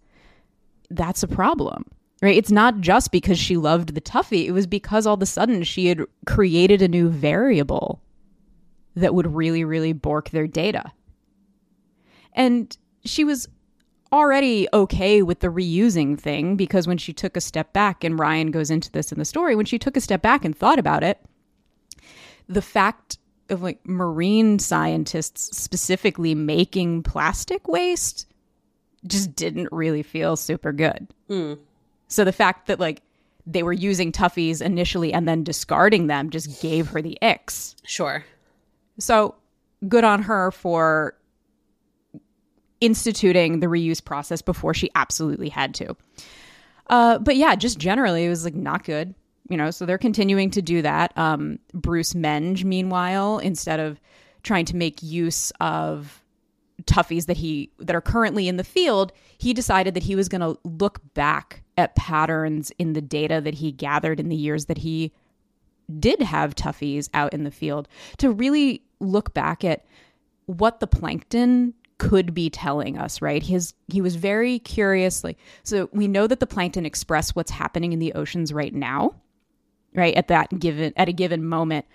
[0.89, 1.85] that's a problem.
[2.21, 2.37] Right?
[2.37, 5.63] It's not just because she loved the Tuffy, it was because all of a sudden
[5.63, 8.01] she had created a new variable
[8.95, 10.91] that would really, really bork their data.
[12.33, 13.47] And she was
[14.13, 18.51] already okay with the reusing thing because when she took a step back, and Ryan
[18.51, 21.03] goes into this in the story, when she took a step back and thought about
[21.03, 21.19] it,
[22.47, 23.17] the fact
[23.49, 28.27] of like marine scientists specifically making plastic waste
[29.05, 31.07] just didn't really feel super good.
[31.29, 31.57] Mm.
[32.07, 33.01] So the fact that like
[33.45, 37.75] they were using Tuffies initially and then discarding them just gave her the icks.
[37.85, 38.23] Sure.
[38.99, 39.35] So
[39.87, 41.15] good on her for
[42.83, 45.95] instituting the reuse process before she absolutely had to.
[46.89, 49.15] Uh, but yeah, just generally, it was like not good.
[49.49, 51.17] You know, so they're continuing to do that.
[51.17, 53.99] Um, Bruce Menge, meanwhile, instead of
[54.41, 56.23] trying to make use of
[56.85, 60.41] Tuffies that he that are currently in the field, he decided that he was going
[60.41, 64.77] to look back at patterns in the data that he gathered in the years that
[64.77, 65.11] he
[65.99, 69.85] did have Tuffies out in the field to really look back at
[70.45, 73.43] what the plankton could be telling us, right?
[73.43, 77.93] His he was very curious like so we know that the plankton express what's happening
[77.93, 79.15] in the oceans right now,
[79.93, 80.15] right?
[80.15, 81.85] At that given at a given moment,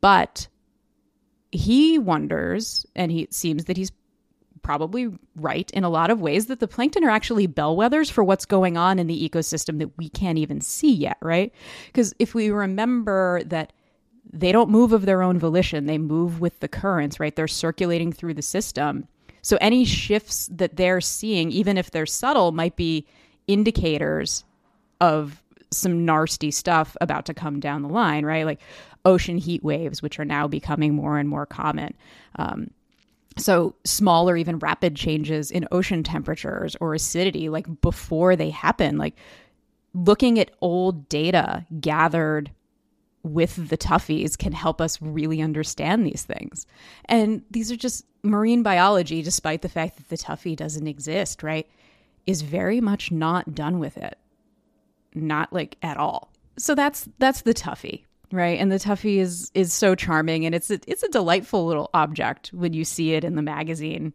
[0.00, 0.48] but
[1.52, 3.92] he wonders and he seems that he's
[4.62, 8.44] probably right in a lot of ways that the plankton are actually bellwethers for what's
[8.44, 11.52] going on in the ecosystem that we can't even see yet, right?
[11.86, 13.72] Because if we remember that
[14.32, 17.36] they don't move of their own volition, they move with the currents, right?
[17.36, 19.06] They're circulating through the system.
[19.46, 23.06] So any shifts that they're seeing, even if they're subtle, might be
[23.46, 24.42] indicators
[25.00, 28.44] of some nasty stuff about to come down the line, right?
[28.44, 28.60] Like
[29.04, 31.94] ocean heat waves, which are now becoming more and more common.
[32.34, 32.72] Um,
[33.36, 38.96] so small or even rapid changes in ocean temperatures or acidity like before they happen
[38.96, 39.14] like
[39.94, 42.50] looking at old data gathered
[43.26, 46.66] with the tuffies can help us really understand these things.
[47.06, 51.68] And these are just marine biology despite the fact that the tuffy doesn't exist right
[52.26, 54.16] is very much not done with it.
[55.14, 56.30] Not like at all.
[56.58, 58.58] So that's that's the tuffy right?
[58.58, 62.48] And the tuffy is is so charming and it's a, it's a delightful little object
[62.52, 64.14] when you see it in the magazine.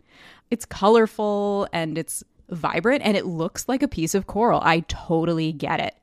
[0.49, 4.59] It's colorful and it's vibrant and it looks like a piece of coral.
[4.63, 5.95] I totally get it.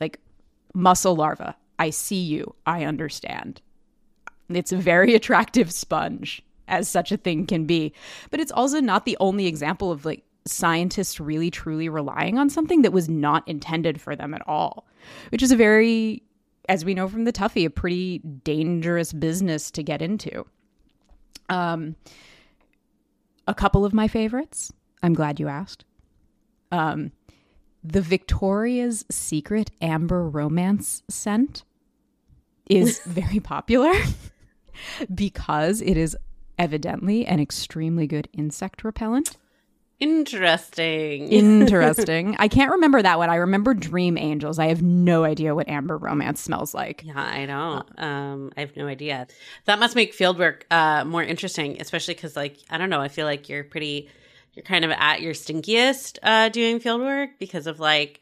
[0.00, 0.18] Like
[0.74, 3.60] mussel larva i see you i understand
[4.48, 7.92] it's a very attractive sponge as such a thing can be
[8.30, 12.82] but it's also not the only example of like scientists really truly relying on something
[12.82, 14.86] that was not intended for them at all
[15.30, 16.22] which is a very
[16.68, 20.44] as we know from the Tuffy, a pretty dangerous business to get into.
[21.48, 21.96] Um,
[23.46, 24.72] a couple of my favorites.
[25.02, 25.84] I'm glad you asked.
[26.72, 27.12] Um,
[27.92, 31.64] the Victoria's Secret Amber Romance scent
[32.68, 33.92] is very popular
[35.14, 36.16] because it is
[36.58, 39.36] evidently an extremely good insect repellent.
[39.98, 41.28] Interesting.
[41.32, 42.36] Interesting.
[42.38, 43.30] I can't remember that one.
[43.30, 44.58] I remember Dream Angels.
[44.58, 47.02] I have no idea what Amber Romance smells like.
[47.04, 48.02] Yeah, I don't.
[48.02, 49.26] Um, I have no idea.
[49.64, 53.00] That must make fieldwork uh, more interesting, especially because, like, I don't know.
[53.00, 54.10] I feel like you're pretty,
[54.56, 58.20] you're kind of at your stinkiest uh, doing fieldwork because of like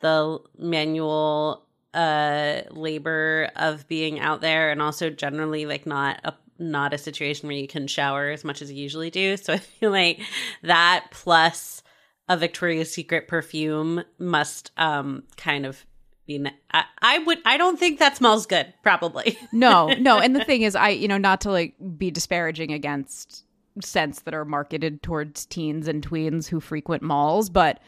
[0.00, 6.94] the manual uh labor of being out there and also generally like not a not
[6.94, 9.36] a situation where you can shower as much as you usually do.
[9.36, 10.20] So I feel like
[10.62, 11.82] that plus
[12.28, 15.84] a Victoria's Secret perfume must um kind of
[16.26, 19.36] be I, I would I don't think that smells good probably.
[19.52, 23.44] no, no, and the thing is I you know not to like be disparaging against
[23.80, 27.80] scents that are marketed towards teens and tweens who frequent malls, but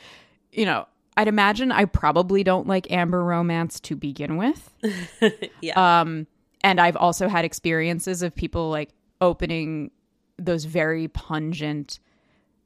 [0.52, 4.72] you know, I'd imagine I probably don't like amber romance to begin with.
[5.60, 6.00] yeah.
[6.00, 6.26] Um
[6.62, 9.90] and I've also had experiences of people like opening
[10.38, 12.00] those very pungent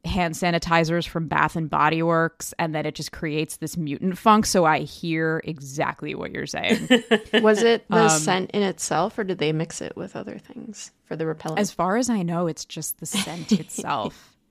[0.04, 4.46] hand sanitizers from Bath and Body Works and then it just creates this mutant funk
[4.46, 6.88] so I hear exactly what you're saying.
[7.42, 10.92] Was it the um, scent in itself or did they mix it with other things
[11.04, 11.58] for the repellent?
[11.58, 14.34] As far as I know it's just the scent itself.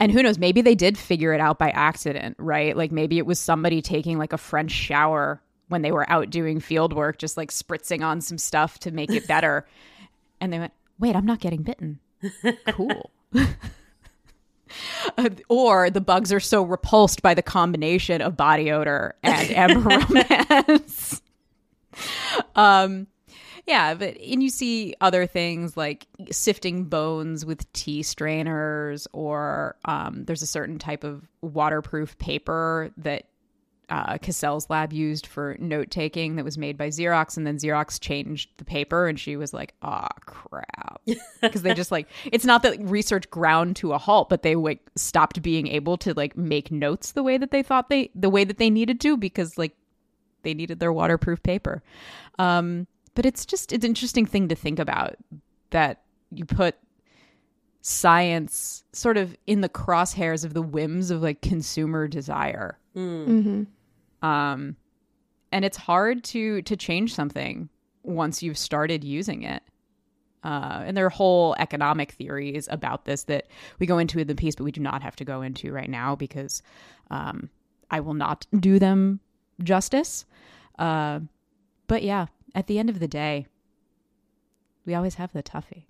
[0.00, 2.76] And who knows, maybe they did figure it out by accident, right?
[2.76, 6.58] Like maybe it was somebody taking like a French shower when they were out doing
[6.58, 9.64] field work just like spritzing on some stuff to make it better.
[10.40, 12.00] and they went, "Wait, I'm not getting bitten."
[12.70, 13.12] Cool.
[15.48, 21.22] or the bugs are so repulsed by the combination of body odor and amber romance.
[22.56, 23.06] um,
[23.66, 30.24] yeah, but and you see other things like sifting bones with tea strainers, or um,
[30.24, 33.26] there's a certain type of waterproof paper that
[33.92, 38.00] uh, Cassell's lab used for note taking that was made by Xerox, and then Xerox
[38.00, 41.02] changed the paper, and she was like, "Ah, oh, crap,"
[41.42, 44.80] because they just like it's not that research ground to a halt, but they like
[44.96, 48.44] stopped being able to like make notes the way that they thought they the way
[48.44, 49.76] that they needed to because like
[50.42, 51.82] they needed their waterproof paper.
[52.38, 55.16] Um, but it's just it's an interesting thing to think about
[55.68, 56.76] that you put
[57.82, 62.78] science sort of in the crosshairs of the whims of like consumer desire.
[62.96, 63.26] Mm.
[63.26, 63.62] Mm-hmm.
[64.22, 64.76] Um,
[65.50, 67.68] and it's hard to to change something
[68.02, 69.62] once you've started using it.
[70.44, 73.46] Uh, and there are whole economic theories about this that
[73.78, 75.88] we go into in the piece, but we do not have to go into right
[75.88, 76.62] now because
[77.10, 77.48] um,
[77.90, 79.20] I will not do them
[79.62, 80.24] justice.
[80.78, 81.20] Uh,
[81.86, 83.46] but yeah, at the end of the day,
[84.84, 85.84] we always have the Tuffy.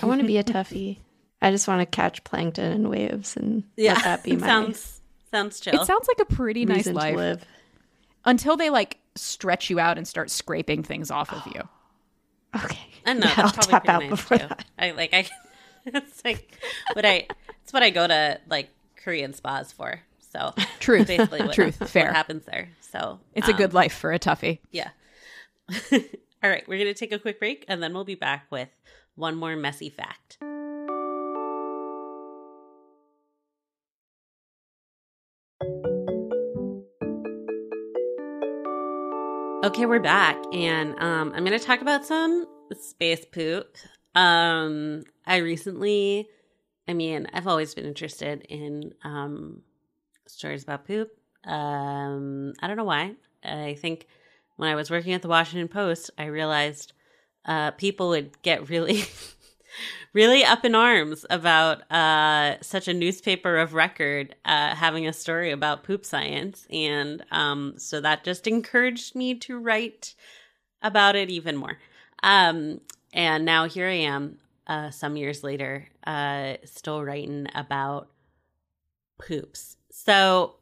[0.00, 0.98] I want to be a Tuffy.
[1.42, 5.02] I just want to catch plankton and waves and yeah, let that be my sounds
[5.34, 5.80] sounds chill.
[5.80, 7.44] It sounds like a pretty nice life
[8.24, 11.62] until they like stretch you out and start scraping things off of you.
[12.64, 12.78] Okay.
[13.04, 14.46] I know yeah, that's I'll tap out nice before too.
[14.46, 14.64] that.
[14.78, 15.26] I like I.
[15.86, 16.56] it's like
[16.92, 17.26] what I.
[17.64, 20.00] It's what I go to like Korean spas for.
[20.20, 22.68] So truth, basically, what, truth, fair happens there.
[22.78, 24.60] So it's um, a good um, life for a Tuffy.
[24.70, 24.90] Yeah.
[25.92, 28.68] All right, we're gonna take a quick break, and then we'll be back with
[29.16, 30.38] one more messy fact.
[39.74, 42.46] Okay, we're back, and um, I'm going to talk about some
[42.80, 43.76] space poop.
[44.14, 46.28] Um, I recently,
[46.86, 49.62] I mean, I've always been interested in um,
[50.28, 51.10] stories about poop.
[51.42, 53.16] Um, I don't know why.
[53.42, 54.06] I think
[54.58, 56.92] when I was working at the Washington Post, I realized
[57.44, 59.02] uh, people would get really
[60.12, 65.50] really up in arms about uh, such a newspaper of record uh, having a story
[65.50, 66.66] about poop science.
[66.70, 70.14] And um, so that just encouraged me to write
[70.82, 71.78] about it even more.
[72.22, 72.80] Um,
[73.12, 78.08] and now here I am, uh, some years later, uh, still writing about
[79.18, 79.76] poops.
[79.90, 80.56] So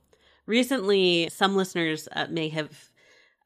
[0.47, 2.92] recently, some listeners uh, may have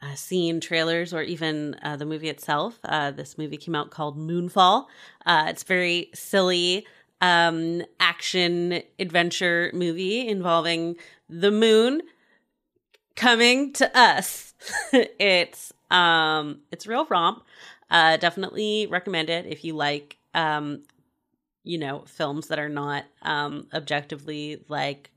[0.03, 2.78] uh, seen trailers or even uh, the movie itself.
[2.84, 4.86] Uh, this movie came out called Moonfall.
[5.24, 6.86] Uh, it's very silly
[7.20, 10.97] um, action adventure movie involving
[11.28, 12.03] the moon
[13.14, 14.55] coming to us.
[14.92, 17.42] it's um, it's real romp.
[17.90, 20.82] Uh, definitely recommend it if you like um,
[21.64, 25.11] you know films that are not um, objectively like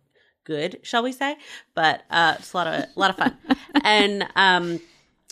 [0.50, 1.38] good, shall we say?
[1.76, 3.38] But uh, it's a lot of a lot of fun.
[3.84, 4.82] and um,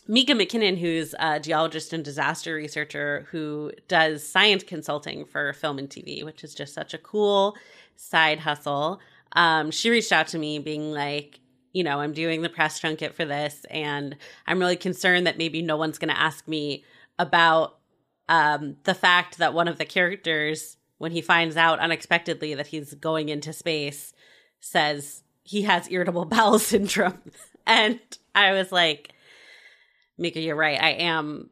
[0.08, 5.90] Mika McKinnon, who's a geologist and disaster researcher who does science consulting for film and
[5.90, 7.58] TV, which is just such a cool
[7.96, 9.00] side hustle.
[9.34, 11.40] Um, she reached out to me, being like,
[11.74, 14.16] you know, I'm doing the press junket for this, and
[14.46, 16.86] I'm really concerned that maybe no one's going to ask me
[17.18, 17.80] about
[18.30, 22.94] um, the fact that one of the characters, when he finds out unexpectedly that he's
[22.94, 24.14] going into space,
[24.60, 27.22] says he has irritable bowel syndrome.
[27.66, 28.00] and
[28.36, 29.14] I was like,
[30.18, 30.82] Mika, you're right.
[30.82, 31.50] I am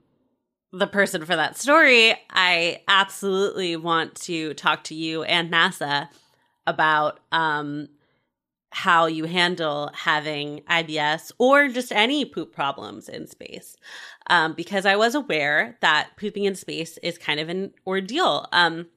[0.72, 2.16] the person for that story.
[2.30, 6.10] I absolutely want to talk to you and NASA
[6.68, 7.88] about um,
[8.72, 13.78] how you handle having IBS or just any poop problems in space.
[14.28, 18.48] Um, because I was aware that pooping in space is kind of an ordeal.
[18.52, 18.88] Um,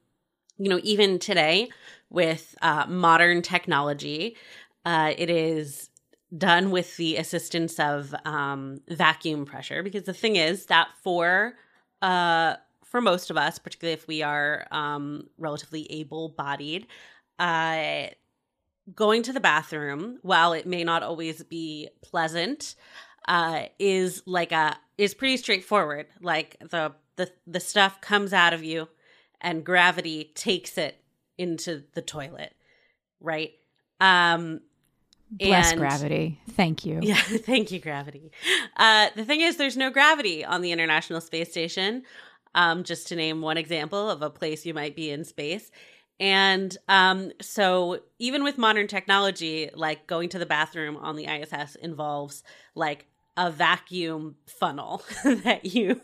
[0.57, 1.71] you know, even today,
[2.11, 4.37] with uh, modern technology.
[4.85, 5.91] Uh, it is
[6.37, 11.55] done with the assistance of um, vacuum pressure because the thing is that for
[12.03, 16.87] uh, for most of us, particularly if we are um, relatively able-bodied,
[17.39, 18.07] uh,
[18.95, 22.75] going to the bathroom, while it may not always be pleasant,
[23.27, 26.07] uh, is like a is pretty straightforward.
[26.21, 28.89] Like the the the stuff comes out of you
[29.41, 31.01] and gravity takes it
[31.39, 32.55] into the toilet,
[33.21, 33.53] right?
[34.01, 34.61] Um,
[35.31, 36.41] Bless and, gravity.
[36.51, 37.01] Thank you.
[37.03, 38.33] Yeah, thank you, gravity.
[38.77, 42.03] Uh, the thing is, there's no gravity on the International Space Station.
[42.55, 45.71] Um, just to name one example of a place you might be in space.
[46.19, 51.77] And um, so, even with modern technology, like going to the bathroom on the ISS
[51.77, 52.43] involves
[52.75, 56.01] like a vacuum funnel that you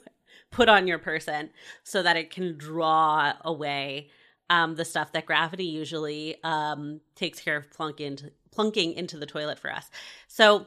[0.50, 1.50] put on your person
[1.82, 4.10] so that it can draw away
[4.50, 9.26] um, the stuff that gravity usually um, takes care of plunk into, plunking into the
[9.26, 9.90] toilet for us.
[10.28, 10.66] So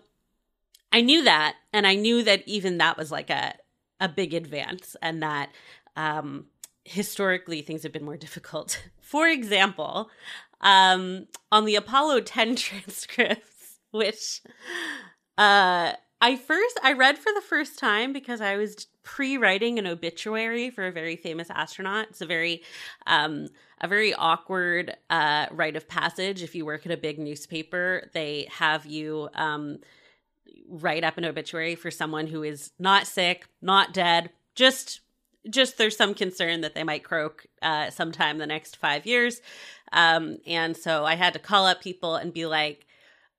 [0.91, 3.55] I knew that, and I knew that even that was like a
[3.99, 5.49] a big advance, and that
[5.95, 6.45] um,
[6.85, 8.81] historically things have been more difficult.
[9.01, 10.09] For example,
[10.61, 14.41] um, on the Apollo 10 transcripts, which
[15.37, 20.69] uh, I first I read for the first time because I was pre-writing an obituary
[20.69, 22.07] for a very famous astronaut.
[22.09, 22.63] It's a very
[23.05, 23.49] um,
[23.79, 26.41] a very awkward uh, rite of passage.
[26.41, 29.79] If you work at a big newspaper, they have you um,
[30.67, 35.01] write up an obituary for someone who is not sick, not dead, just
[35.49, 39.39] just there's some concern that they might croak uh, sometime the next five years.
[39.93, 42.85] Um, and so I had to call up people and be like,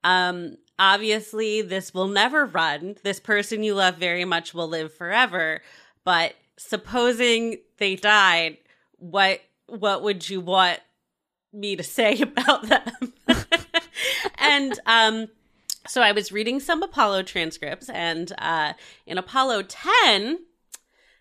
[0.05, 2.97] um, obviously, this will never run.
[3.03, 5.61] This person you love very much will live forever.
[6.05, 8.59] But supposing they died,
[8.97, 10.81] what what would you want
[11.53, 13.12] me to say about them?
[14.39, 15.29] and um,
[15.87, 18.74] so I was reading some Apollo transcripts, and uh,
[19.07, 20.39] in Apollo 10,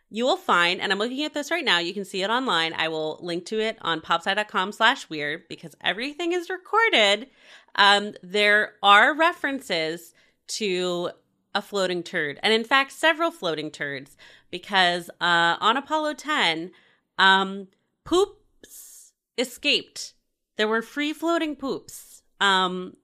[0.09, 2.73] you will find, and I'm looking at this right now, you can see it online.
[2.73, 7.27] I will link to it on popsci.com slash weird because everything is recorded.
[7.75, 10.13] Um, there are references
[10.47, 11.11] to
[11.53, 14.15] a floating turd, and in fact, several floating turds,
[14.49, 16.71] because uh, on Apollo 10,
[17.17, 17.67] um,
[18.05, 20.13] poops escaped.
[20.55, 22.23] There were free floating poops.
[22.39, 22.95] Um,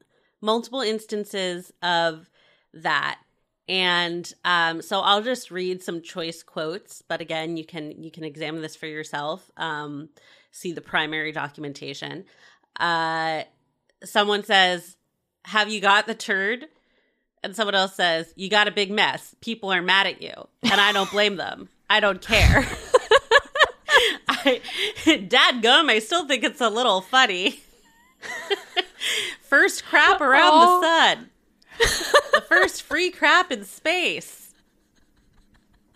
[0.42, 2.30] multiple instances of
[2.74, 3.20] that
[3.68, 8.24] and um, so I'll just read some choice quotes, but again, you can you can
[8.24, 9.50] examine this for yourself.
[9.56, 10.10] Um,
[10.52, 12.26] see the primary documentation.
[12.78, 13.44] Uh,
[14.04, 14.98] someone says,
[15.46, 16.66] "Have you got the turd?"
[17.42, 19.34] And someone else says, "You got a big mess.
[19.40, 20.34] People are mad at you,
[20.64, 21.70] and I don't blame them.
[21.90, 22.68] I don't care."
[24.28, 24.60] I,
[25.30, 27.62] Dad gum, I still think it's a little funny.
[29.42, 31.30] First crap around the sun
[31.80, 34.44] the first free crap in space.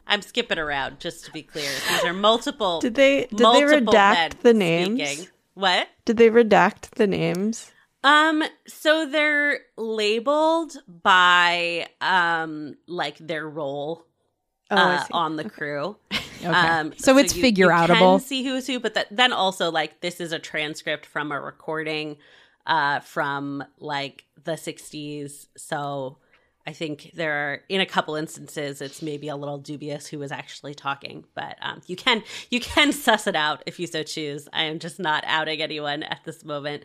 [0.08, 1.70] I'm skipping around just to be clear.
[1.90, 2.80] These are multiple.
[2.80, 5.02] Did they did they redact the names?
[5.02, 5.28] Speaking.
[5.54, 5.88] What?
[6.06, 7.72] Did they redact the names?
[8.04, 14.06] Um so they're labeled by um like their role
[14.72, 15.98] oh, uh, on the crew.
[16.14, 16.48] okay.
[16.48, 18.14] Um so, so it's you, figure outable.
[18.14, 21.32] You can see who's who, but that, then also like this is a transcript from
[21.32, 22.18] a recording
[22.68, 25.48] uh from like the 60s.
[25.58, 26.18] So
[26.68, 30.34] I think there are in a couple instances it's maybe a little dubious who was
[30.34, 34.50] actually talking, but um, you can you can suss it out if you so choose.
[34.52, 36.84] I am just not outing anyone at this moment.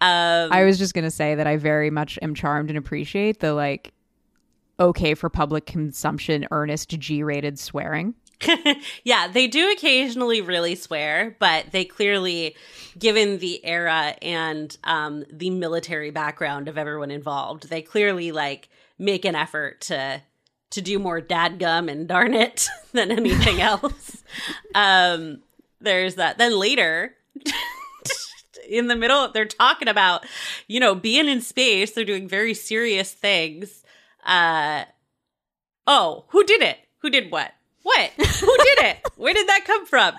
[0.00, 3.52] Um, I was just gonna say that I very much am charmed and appreciate the
[3.52, 3.92] like
[4.80, 8.14] okay for public consumption earnest G-rated swearing.
[9.04, 12.56] yeah, they do occasionally really swear, but they clearly,
[12.98, 18.68] given the era and um, the military background of everyone involved, they clearly like
[18.98, 20.22] make an effort to
[20.70, 24.22] to do more dadgum and darn it than anything else.
[24.74, 25.38] um,
[25.80, 26.38] there's that.
[26.38, 27.14] Then later.
[28.68, 30.26] in the middle they're talking about
[30.66, 33.82] you know being in space they're doing very serious things
[34.26, 34.84] uh
[35.86, 37.52] oh who did it who did what
[37.88, 38.10] what?
[38.16, 38.98] Who did it?
[39.16, 40.16] Where did that come from?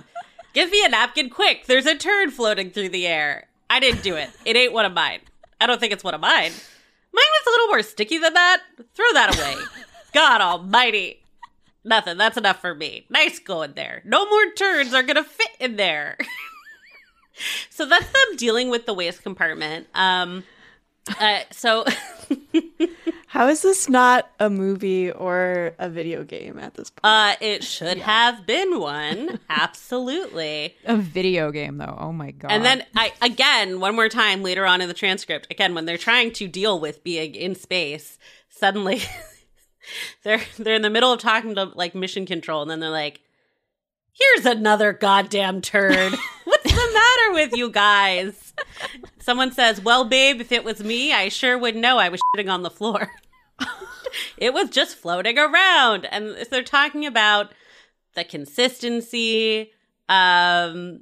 [0.53, 1.67] Give me a napkin quick.
[1.67, 3.47] There's a turd floating through the air.
[3.70, 4.30] I didn't do it.
[4.45, 5.20] It ain't one of mine.
[5.61, 6.51] I don't think it's one of mine.
[7.13, 8.61] Mine was a little more sticky than that.
[8.95, 9.55] Throw that away.
[10.13, 11.22] God almighty.
[11.84, 12.17] Nothing.
[12.17, 13.05] That's enough for me.
[13.09, 14.01] Nice going there.
[14.03, 16.17] No more turds are going to fit in there.
[17.70, 19.88] so that's them dealing with the waste compartment.
[19.93, 20.43] Um,
[21.20, 21.86] uh, so
[23.30, 27.01] How is this not a movie or a video game at this point?
[27.03, 28.03] Uh, it should yeah.
[28.03, 29.39] have been one.
[29.49, 30.75] Absolutely.
[30.86, 31.95] A video game though.
[31.99, 32.51] Oh my god.
[32.51, 35.95] And then I again, one more time later on in the transcript, again when they're
[35.95, 38.17] trying to deal with being in space,
[38.49, 39.03] suddenly
[40.23, 43.19] they're they're in the middle of talking to like mission control and then they're like
[44.19, 46.13] Here's another goddamn turd.
[46.43, 48.53] What's the matter with you guys?
[49.30, 52.51] Someone says, Well, babe, if it was me, I sure would know I was shitting
[52.51, 53.11] on the floor.
[54.39, 56.05] it was just floating around.
[56.05, 57.51] And they're talking about
[58.15, 59.71] the consistency,
[60.09, 61.01] um,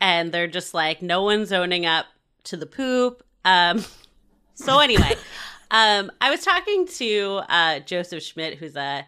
[0.00, 2.06] and they're just like, no one's owning up
[2.42, 3.22] to the poop.
[3.44, 3.84] Um,
[4.54, 5.14] so anyway,
[5.70, 9.06] um, I was talking to uh, Joseph Schmidt, who's a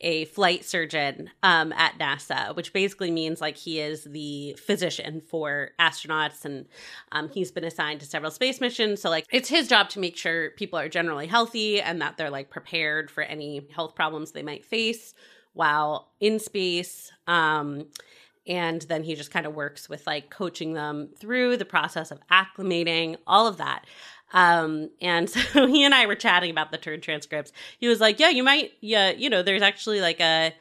[0.00, 5.70] a flight surgeon um, at NASA, which basically means like he is the physician for
[5.80, 6.66] astronauts, and
[7.12, 9.02] um, he's been assigned to several space missions.
[9.02, 12.30] So like it's his job to make sure people are generally healthy and that they're
[12.30, 15.14] like prepared for any health problems they might face
[15.52, 17.10] while in space.
[17.26, 17.86] Um,
[18.46, 22.20] and then he just kind of works with like coaching them through the process of
[22.30, 23.84] acclimating, all of that.
[24.32, 27.52] Um, and so he and I were chatting about the turn transcripts.
[27.78, 30.54] He was like, "Yeah, you might, yeah, you know, there's actually like a."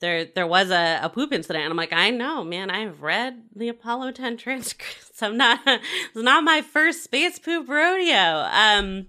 [0.00, 2.68] There, there was a, a poop incident, and I'm like, I know, man.
[2.68, 5.22] I've read the Apollo 10 transcripts.
[5.22, 8.46] I'm not, it's not my first space poop rodeo.
[8.52, 9.06] Um,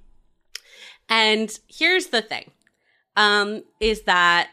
[1.10, 2.52] and here's the thing,
[3.18, 4.52] um, is that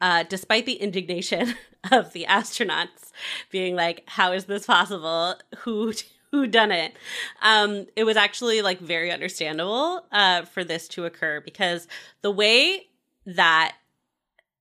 [0.00, 1.54] uh, despite the indignation
[1.92, 3.12] of the astronauts
[3.50, 5.34] being like, "How is this possible?
[5.58, 5.92] Who
[6.34, 6.94] who done it?"
[7.42, 11.86] Um, it was actually like very understandable uh, for this to occur because
[12.22, 12.88] the way
[13.26, 13.76] that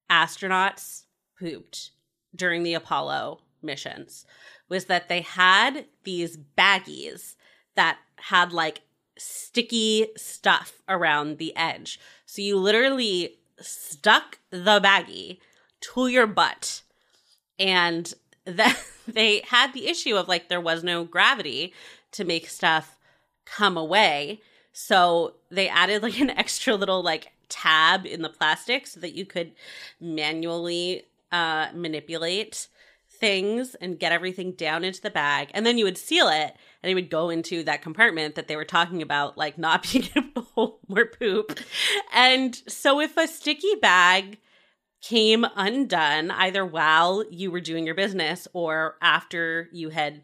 [0.10, 1.04] astronauts
[1.40, 1.92] pooped
[2.36, 4.26] during the Apollo missions
[4.70, 7.36] was that they had these baggies
[7.76, 8.82] that had like
[9.18, 12.00] sticky stuff around the edge.
[12.26, 15.40] So you literally stuck the baggie
[15.82, 16.82] to your butt
[17.60, 18.14] and
[18.46, 18.78] that
[19.08, 21.74] they had the issue of like there was no gravity
[22.12, 22.98] to make stuff
[23.46, 24.42] come away.
[24.72, 29.26] So they added like an extra little like tab in the plastic so that you
[29.26, 29.52] could
[30.00, 32.68] manually uh, manipulate
[33.10, 35.50] things and get everything down into the bag.
[35.54, 38.56] And then you would seal it and it would go into that compartment that they
[38.56, 41.60] were talking about like not being able to hold more poop.
[42.14, 44.40] And so if a sticky bag
[45.04, 50.22] came undone either while you were doing your business or after you had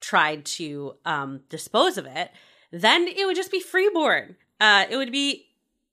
[0.00, 2.30] tried to um, dispose of it,
[2.70, 4.36] then it would just be freeborn.
[4.60, 5.46] Uh, it would be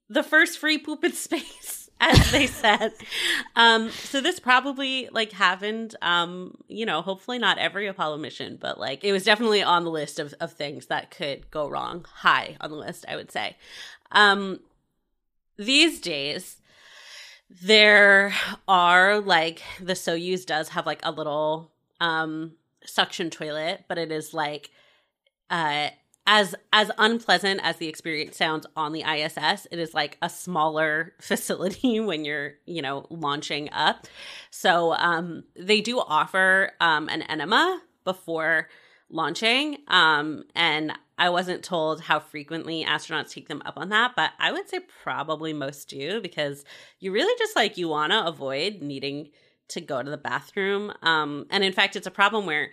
[0.09, 2.93] the first free poop in space, as they said.
[3.55, 5.95] um, so this probably like happened.
[6.03, 9.91] Um, you know, hopefully not every Apollo mission, but like it was definitely on the
[9.91, 12.05] list of of things that could go wrong.
[12.07, 13.57] High on the list, I would say.
[14.11, 14.59] Um,
[15.57, 16.60] these days,
[17.63, 18.33] there
[18.67, 22.53] are like the Soyuz does have like a little um
[22.85, 24.69] suction toilet, but it is like
[25.49, 25.89] uh
[26.27, 31.13] as as unpleasant as the experience sounds on the ISS, it is like a smaller
[31.21, 34.07] facility when you're, you know, launching up.
[34.49, 38.69] So um they do offer um an enema before
[39.09, 39.77] launching.
[39.87, 44.51] Um and I wasn't told how frequently astronauts take them up on that, but I
[44.51, 46.65] would say probably most do because
[46.99, 49.29] you really just like you want to avoid needing
[49.67, 50.91] to go to the bathroom.
[51.03, 52.71] Um, and in fact, it's a problem where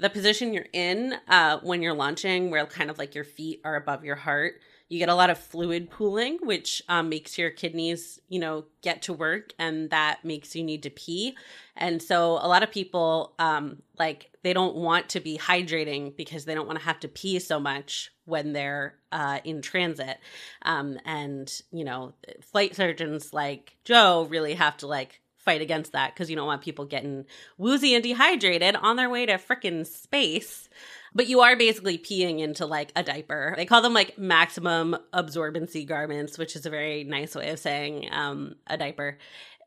[0.00, 3.76] the position you're in uh, when you're launching, where kind of like your feet are
[3.76, 4.54] above your heart,
[4.88, 9.02] you get a lot of fluid pooling, which um, makes your kidneys, you know, get
[9.02, 11.36] to work, and that makes you need to pee.
[11.76, 16.44] And so a lot of people, um, like, they don't want to be hydrating because
[16.44, 20.18] they don't want to have to pee so much when they're uh, in transit.
[20.62, 26.14] Um, and you know, flight surgeons like Joe really have to like fight against that
[26.14, 27.24] because you don't want people getting
[27.56, 30.68] woozy and dehydrated on their way to frickin' space
[31.16, 33.54] but you are basically peeing into like a diaper.
[33.56, 38.10] They call them like maximum absorbency garments, which is a very nice way of saying
[38.12, 39.16] um, a diaper.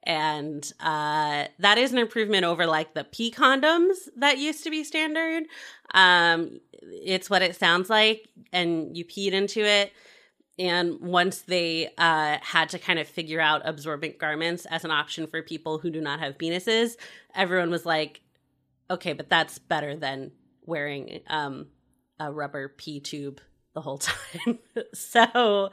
[0.03, 4.83] And uh, that is an improvement over like the pee condoms that used to be
[4.83, 5.45] standard.
[5.95, 9.91] Um, it's what it sounds like, and you peed into it.
[10.59, 15.25] And once they uh, had to kind of figure out absorbent garments as an option
[15.25, 16.97] for people who do not have penises,
[17.33, 18.19] everyone was like,
[18.91, 20.31] okay, but that's better than
[20.65, 21.67] wearing um,
[22.19, 23.39] a rubber pee tube
[23.73, 23.97] the whole
[24.43, 24.59] time.
[24.93, 25.69] so,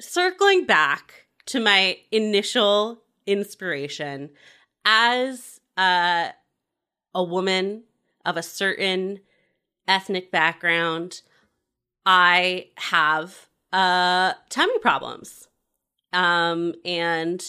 [0.00, 4.30] circling back to my initial inspiration
[4.84, 6.28] as uh,
[7.12, 7.82] a woman
[8.24, 9.18] of a certain
[9.88, 11.22] ethnic background,
[12.04, 15.48] I have uh, tummy problems.
[16.14, 17.44] Um, and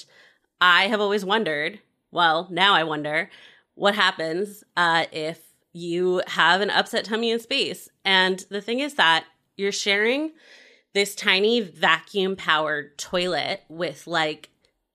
[0.60, 1.80] I have always wondered,
[2.12, 3.30] well, now I wonder
[3.76, 5.40] what happens uh, if
[5.72, 7.88] you have an upset tummy in space.
[8.04, 9.24] And the thing is that
[9.56, 10.32] you're sharing
[10.94, 14.50] this tiny vacuum powered toilet with like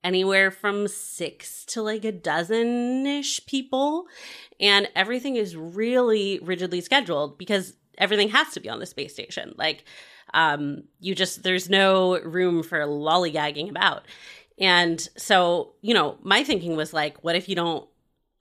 [0.04, 4.04] anywhere from six to like a dozen ish people.
[4.60, 9.54] And everything is really rigidly scheduled because everything has to be on the space station.
[9.56, 9.84] Like,
[10.34, 14.06] um, you just, there's no room for lollygagging about.
[14.58, 17.88] And so, you know, my thinking was like, what if you don't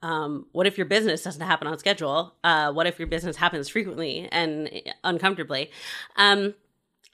[0.02, 2.34] um, what if your business doesn't happen on schedule?
[2.42, 4.68] Uh, what if your business happens frequently and
[5.04, 5.70] uncomfortably?
[6.16, 6.54] Um,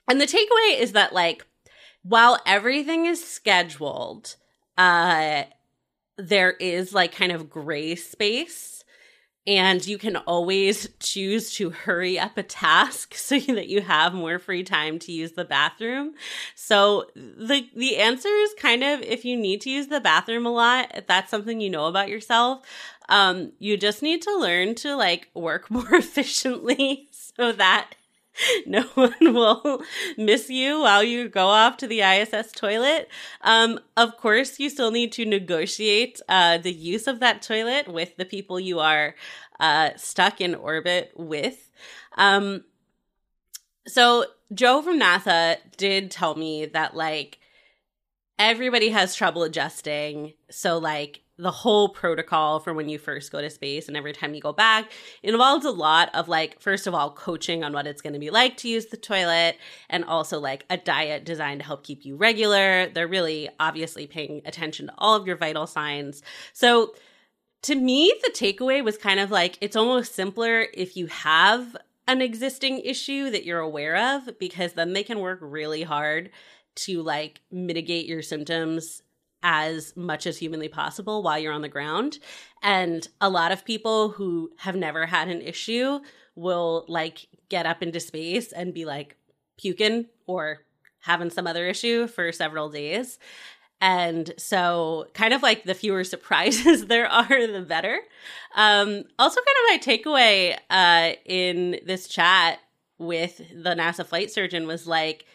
[0.07, 1.45] and the takeaway is that, like,
[2.01, 4.35] while everything is scheduled,
[4.77, 5.43] uh,
[6.17, 8.78] there is like kind of gray space
[9.49, 14.37] and you can always choose to hurry up a task so that you have more
[14.37, 16.13] free time to use the bathroom.
[16.55, 20.51] So the the answer is kind of if you need to use the bathroom a
[20.51, 22.61] lot, if that's something you know about yourself,
[23.09, 27.95] um, you just need to learn to like work more efficiently so that
[28.65, 29.83] no one will
[30.17, 33.09] miss you while you go off to the ISS toilet.
[33.41, 38.15] Um, of course, you still need to negotiate uh, the use of that toilet with
[38.17, 39.15] the people you are
[39.59, 41.69] uh, stuck in orbit with.
[42.17, 42.63] Um,
[43.87, 47.39] so, Joe from NASA did tell me that, like,
[48.37, 50.33] everybody has trouble adjusting.
[50.49, 54.33] So, like, the whole protocol for when you first go to space and every time
[54.33, 54.91] you go back
[55.23, 58.29] involves a lot of like first of all coaching on what it's going to be
[58.29, 59.57] like to use the toilet
[59.89, 62.89] and also like a diet designed to help keep you regular.
[62.89, 66.21] They're really obviously paying attention to all of your vital signs.
[66.51, 66.93] So
[67.63, 71.77] to me the takeaway was kind of like it's almost simpler if you have
[72.07, 76.31] an existing issue that you're aware of because then they can work really hard
[76.75, 79.03] to like mitigate your symptoms
[79.43, 82.19] as much as humanly possible while you're on the ground.
[82.61, 85.99] And a lot of people who have never had an issue
[86.35, 89.17] will like get up into space and be like
[89.57, 90.59] puking or
[90.99, 93.19] having some other issue for several days.
[93.81, 97.99] And so, kind of like the fewer surprises there are, the better.
[98.55, 102.59] Um, also, kind of my takeaway uh, in this chat
[102.97, 105.25] with the NASA flight surgeon was like,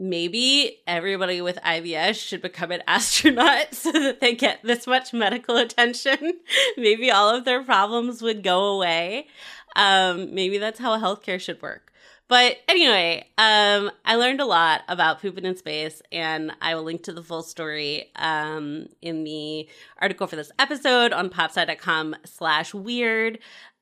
[0.00, 5.56] maybe everybody with IBS should become an astronaut so that they get this much medical
[5.56, 6.40] attention.
[6.76, 9.28] maybe all of their problems would go away.
[9.76, 11.90] Um, maybe that's how healthcare should work.
[12.30, 17.02] But anyway, um, I learned a lot about pooping in space, and I will link
[17.04, 19.68] to the full story um, in the
[20.00, 23.40] article for this episode on popsci.com slash weird.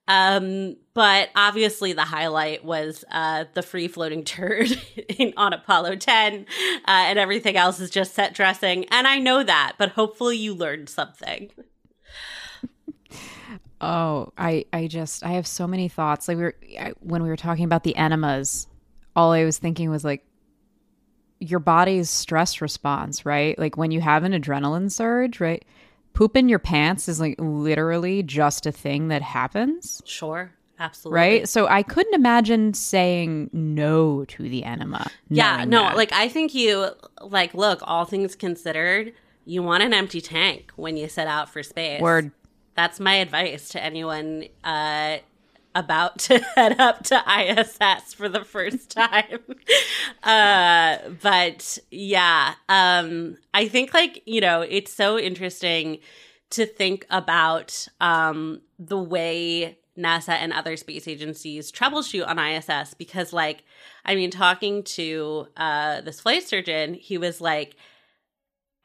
[0.08, 4.68] Um, but obviously the highlight was uh, the free floating turd
[5.18, 6.44] in, on Apollo 10, uh,
[6.86, 8.86] and everything else is just set dressing.
[8.86, 11.50] And I know that, but hopefully you learned something.
[13.80, 16.26] Oh, I, I just, I have so many thoughts.
[16.26, 18.66] Like we were, I, when we were talking about the enemas,
[19.14, 20.24] all I was thinking was like,
[21.38, 23.56] your body's stress response, right?
[23.56, 25.64] Like when you have an adrenaline surge, right?
[26.12, 30.02] Poop in your pants is like literally just a thing that happens.
[30.04, 30.52] Sure.
[30.80, 31.16] Absolutely.
[31.16, 31.48] Right?
[31.48, 35.10] So I couldn't imagine saying no to the enema.
[35.28, 35.96] Yeah, no, that.
[35.96, 36.90] like I think you
[37.20, 39.12] like look, all things considered,
[39.44, 42.00] you want an empty tank when you set out for space.
[42.00, 42.30] Word.
[42.74, 45.18] That's my advice to anyone uh
[45.78, 49.38] about to head up to ISS for the first time.
[50.22, 55.98] uh, but yeah, um, I think like, you know, it's so interesting
[56.50, 63.32] to think about um, the way NASA and other space agencies troubleshoot on ISS because,
[63.32, 63.64] like,
[64.04, 67.76] I mean, talking to uh, this flight surgeon, he was like,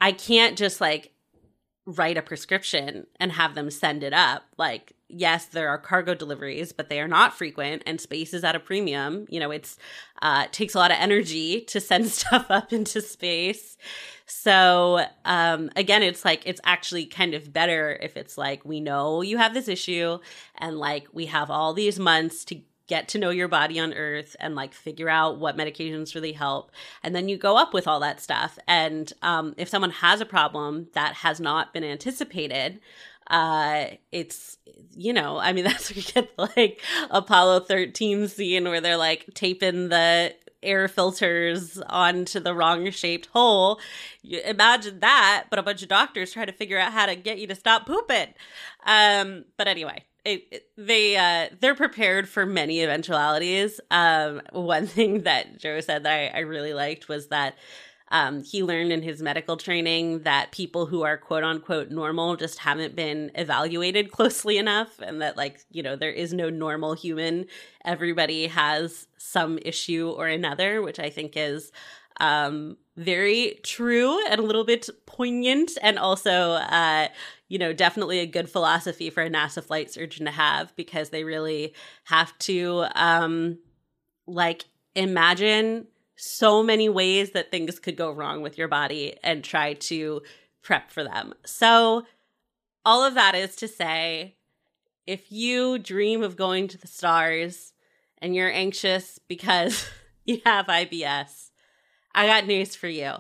[0.01, 1.13] I can't just like
[1.85, 4.43] write a prescription and have them send it up.
[4.57, 8.55] Like, yes, there are cargo deliveries, but they are not frequent and space is at
[8.55, 9.25] a premium.
[9.29, 9.77] You know, it's
[10.21, 13.77] uh takes a lot of energy to send stuff up into space.
[14.25, 19.21] So, um again, it's like it's actually kind of better if it's like we know
[19.21, 20.19] you have this issue
[20.57, 24.35] and like we have all these months to get to know your body on earth
[24.39, 27.99] and like figure out what medications really help and then you go up with all
[27.99, 32.79] that stuff and um, if someone has a problem that has not been anticipated
[33.27, 34.57] uh it's
[34.95, 39.25] you know i mean that's where you get like apollo 13 scene where they're like
[39.33, 43.79] taping the air filters onto the wrong shaped hole.
[44.21, 47.37] You imagine that, but a bunch of doctors try to figure out how to get
[47.37, 48.33] you to stop pooping.
[48.85, 53.79] Um, but anyway, it, it, they uh, they're prepared for many eventualities.
[53.91, 57.55] Um, one thing that Joe said that I, I really liked was that
[58.13, 62.59] um, he learned in his medical training that people who are quote unquote normal just
[62.59, 67.47] haven't been evaluated closely enough, and that like you know there is no normal human.
[67.83, 71.71] Everybody has some issue or another, which I think is
[72.19, 77.07] um, very true and a little bit poignant, and also uh,
[77.49, 81.23] you know, definitely a good philosophy for a NASA flight surgeon to have because they
[81.23, 81.73] really
[82.05, 83.57] have to um
[84.27, 89.73] like imagine so many ways that things could go wrong with your body and try
[89.73, 90.21] to
[90.61, 91.33] prep for them.
[91.45, 92.05] So
[92.85, 94.35] all of that is to say
[95.05, 97.73] if you dream of going to the stars
[98.19, 99.87] and you're anxious because
[100.25, 101.49] you have IBS,
[102.15, 103.13] I got news for you.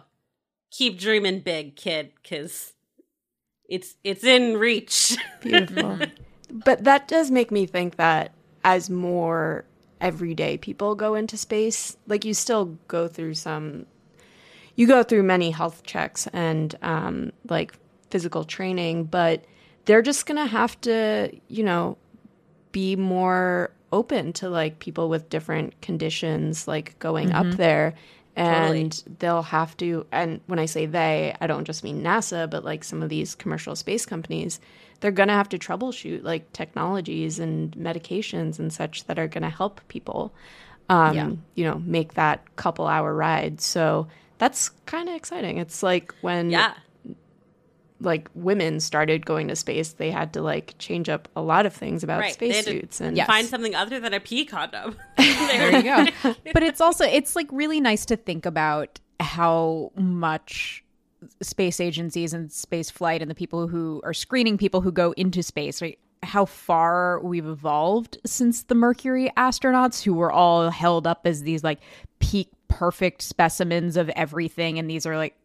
[0.71, 2.73] Keep dreaming big, kid, cuz
[3.69, 5.17] it's it's in reach.
[5.41, 5.99] Beautiful.
[6.49, 8.33] but that does make me think that
[8.63, 9.65] as more
[10.03, 13.87] everyday people go into space, like you still go through some
[14.75, 17.73] you go through many health checks and um, like
[18.09, 19.45] physical training, but
[19.85, 21.97] they're just gonna have to, you know,
[22.71, 27.51] be more open to like people with different conditions, like going mm-hmm.
[27.51, 27.93] up there.
[28.35, 29.15] And totally.
[29.19, 32.83] they'll have to, and when I say they, I don't just mean NASA, but like
[32.83, 34.59] some of these commercial space companies,
[34.99, 39.43] they're going to have to troubleshoot like technologies and medications and such that are going
[39.43, 40.33] to help people,
[40.89, 41.31] um, yeah.
[41.55, 43.61] you know, make that couple hour ride.
[43.61, 44.07] So
[44.39, 45.57] that's kind of exciting.
[45.57, 46.73] It's like when yeah
[48.03, 51.73] like women started going to space, they had to like change up a lot of
[51.73, 52.33] things about right.
[52.33, 53.27] spacesuits and yes.
[53.27, 54.97] find something other than a pee condom.
[55.17, 56.35] there you go.
[56.53, 60.83] but it's also it's like really nice to think about how much
[61.41, 65.41] space agencies and space flight and the people who are screening people who go into
[65.41, 65.97] space, right?
[66.21, 71.63] How far we've evolved since the Mercury astronauts, who were all held up as these
[71.63, 71.79] like
[72.19, 75.35] peak perfect specimens of everything, and these are like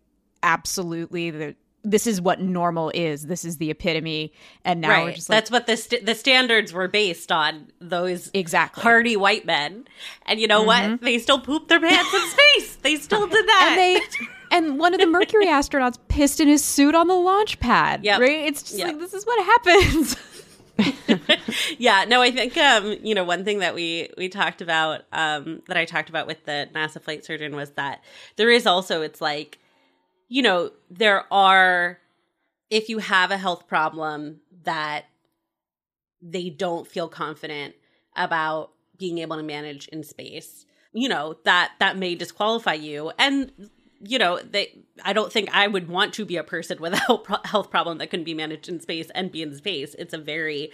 [0.43, 1.57] absolutely the
[1.91, 3.27] this is what normal is.
[3.27, 4.33] This is the epitome.
[4.65, 5.07] And now right.
[5.07, 7.69] Like, that's what the st- the standards were based on.
[7.81, 9.87] Those exactly hardy white men.
[10.27, 10.93] And you know mm-hmm.
[10.93, 11.01] what?
[11.01, 12.77] They still pooped their pants in space.
[12.77, 13.69] They still did that.
[13.71, 14.27] And they.
[14.51, 18.05] And one of the Mercury astronauts pissed in his suit on the launch pad.
[18.05, 18.47] Yeah, right.
[18.47, 18.89] It's just yep.
[18.89, 20.17] like this is what happens.
[21.79, 25.63] yeah, no, I think um, you know, one thing that we we talked about um
[25.69, 28.03] that I talked about with the NASA flight surgeon was that
[28.37, 29.59] there is also it's like
[30.29, 31.99] you know, there are,
[32.71, 35.07] if you have a health problem that
[36.21, 37.75] they don't feel confident
[38.17, 43.13] about being able to manage in space, you know, that that may disqualify you.
[43.19, 43.71] And
[44.01, 47.39] you know, they I don't think I would want to be a person with a
[47.45, 49.95] health problem that can be managed in space and be in space.
[49.99, 50.71] It's a very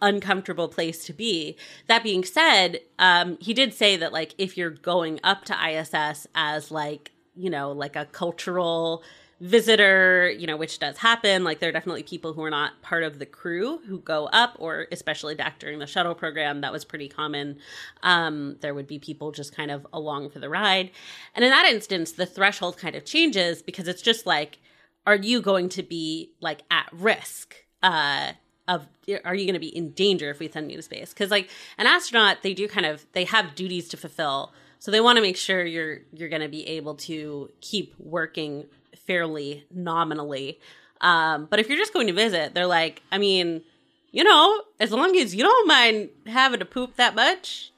[0.00, 1.56] uncomfortable place to be.
[1.86, 6.26] That being said, um, he did say that like if you're going up to ISS
[6.34, 9.02] as like you know, like a cultural
[9.40, 11.44] visitor, you know, which does happen.
[11.44, 14.56] Like there are definitely people who are not part of the crew who go up,
[14.58, 17.58] or especially back during the shuttle program, that was pretty common.
[18.02, 20.90] Um, there would be people just kind of along for the ride.
[21.34, 24.58] And in that instance, the threshold kind of changes because it's just like,
[25.06, 27.54] are you going to be like at risk?
[27.82, 28.32] Uh,
[28.66, 28.86] of
[29.24, 31.14] are you going to be in danger if we send you to space?
[31.14, 35.00] Because like an astronaut, they do kind of they have duties to fulfill so they
[35.00, 38.66] want to make sure you're you're going to be able to keep working
[39.06, 40.58] fairly nominally.
[41.00, 43.62] Um, but if you're just going to visit, they're like, I mean,
[44.10, 47.72] you know, as long as you don't mind having to poop that much,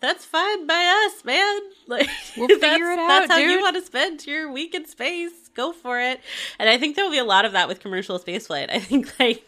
[0.00, 1.60] that's fine by us, man.
[1.88, 3.06] Like we'll figure it out.
[3.06, 3.48] That's how dude.
[3.48, 5.48] you want to spend your week in space.
[5.54, 6.20] Go for it.
[6.58, 8.70] And I think there will be a lot of that with commercial spaceflight.
[8.70, 9.44] I think like,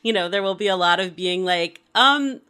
[0.00, 2.40] you know, there will be a lot of being like, um,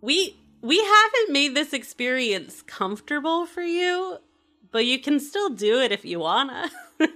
[0.00, 4.18] we we haven't made this experience comfortable for you,
[4.70, 6.70] but you can still do it if you wanna.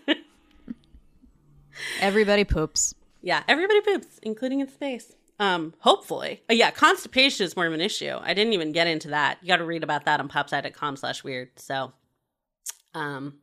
[2.01, 2.95] everybody poops.
[3.23, 5.13] Yeah, everybody poops, including in space.
[5.39, 6.43] Um, hopefully.
[6.51, 8.19] Uh, yeah, constipation is more of an issue.
[8.21, 9.39] I didn't even get into that.
[9.41, 11.49] You got to read about that on popsci.com slash weird.
[11.57, 11.93] So,
[12.95, 13.39] um,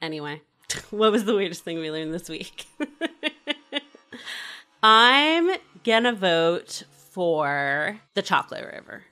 [0.00, 0.42] anyway,
[0.90, 2.66] what was the weirdest thing we learned this week?
[4.84, 5.50] I'm
[5.84, 9.04] gonna vote for the chocolate river.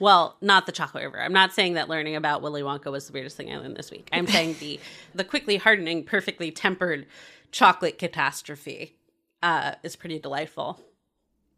[0.00, 1.20] Well, not the chocolate river.
[1.20, 3.90] I'm not saying that learning about Willy Wonka was the weirdest thing I learned this
[3.90, 4.08] week.
[4.12, 4.80] I'm saying the
[5.14, 7.06] the quickly hardening, perfectly tempered
[7.52, 8.96] chocolate catastrophe
[9.42, 10.80] uh, is pretty delightful.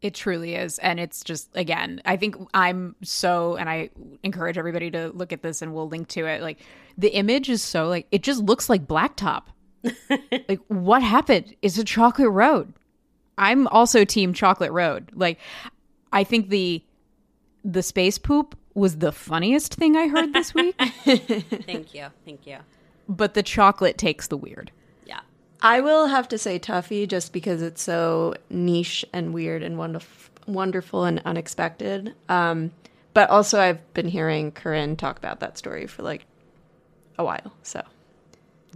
[0.01, 0.77] It truly is.
[0.77, 3.89] And it's just, again, I think I'm so, and I
[4.21, 6.43] encourage everybody to look at this and we'll link to it.
[6.43, 6.59] Like,
[6.97, 9.45] the image is so, like, it just looks like blacktop.
[10.47, 11.55] like, what happened?
[11.63, 12.73] It's a chocolate road.
[13.39, 15.09] I'm also team chocolate road.
[15.15, 15.39] Like,
[16.13, 16.83] I think the
[17.67, 20.75] the space poop was the funniest thing I heard this week.
[21.03, 22.07] Thank you.
[22.25, 22.59] Thank you.
[23.09, 24.71] But the chocolate takes the weird.
[25.05, 25.19] Yeah.
[25.61, 30.33] I will have to say Tuffy just because it's so niche and weird and wonderful,
[30.47, 32.15] wonderful and unexpected.
[32.29, 32.71] Um,
[33.13, 36.25] but also, I've been hearing Corinne talk about that story for like
[37.17, 37.51] a while.
[37.63, 37.83] So,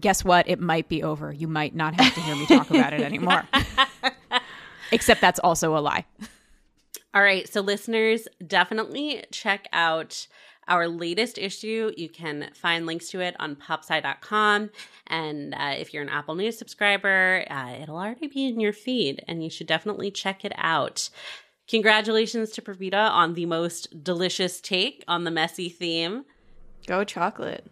[0.01, 0.49] guess what?
[0.49, 1.31] It might be over.
[1.31, 3.43] You might not have to hear me talk about it anymore.
[4.91, 6.05] Except that's also a lie.
[7.14, 10.28] All right, so listeners, definitely check out
[10.68, 11.91] our latest issue.
[11.97, 14.70] You can find links to it on popsci.com.
[15.07, 19.24] And uh, if you're an Apple News subscriber, uh, it'll already be in your feed,
[19.28, 21.09] and you should definitely check it out.
[21.68, 26.24] Congratulations to Purbita on the most delicious take on the messy theme.
[26.88, 27.66] Go chocolate.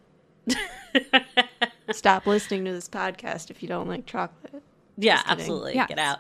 [1.92, 4.64] Stop listening to this podcast if you don't like chocolate.
[5.00, 5.76] Yeah, absolutely.
[5.76, 5.88] Yeah.
[5.88, 6.20] Get out.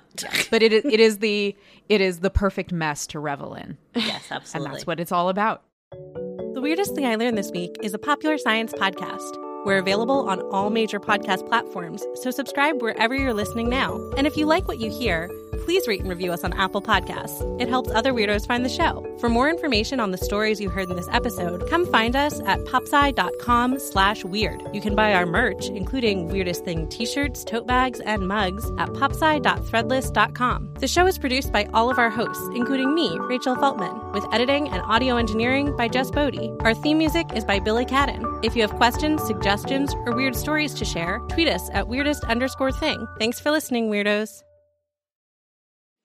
[0.49, 1.55] but it is it is the
[1.89, 3.77] it is the perfect mess to revel in.
[3.95, 4.65] Yes, absolutely.
[4.67, 5.63] and that's what it's all about.
[5.91, 9.37] The weirdest thing I learned this week is a popular science podcast.
[9.65, 13.99] We're available on all major podcast platforms, so subscribe wherever you're listening now.
[14.17, 15.29] And if you like what you hear,
[15.69, 17.45] please rate and review us on Apple Podcasts.
[17.61, 19.05] It helps other weirdos find the show.
[19.19, 22.57] For more information on the stories you heard in this episode, come find us at
[22.61, 24.63] popsci.com slash weird.
[24.73, 30.73] You can buy our merch, including Weirdest Thing t-shirts, tote bags, and mugs at popsci.threadless.com.
[30.79, 34.69] The show is produced by all of our hosts, including me, Rachel Feltman, with editing
[34.69, 36.51] and audio engineering by Jess Boddy.
[36.61, 38.43] Our theme music is by Billy Cadden.
[38.43, 42.71] If you have questions, suggestions, or weird stories to share, tweet us at weirdest underscore
[42.71, 43.07] thing.
[43.19, 44.48] Thanks for listening, weirdos.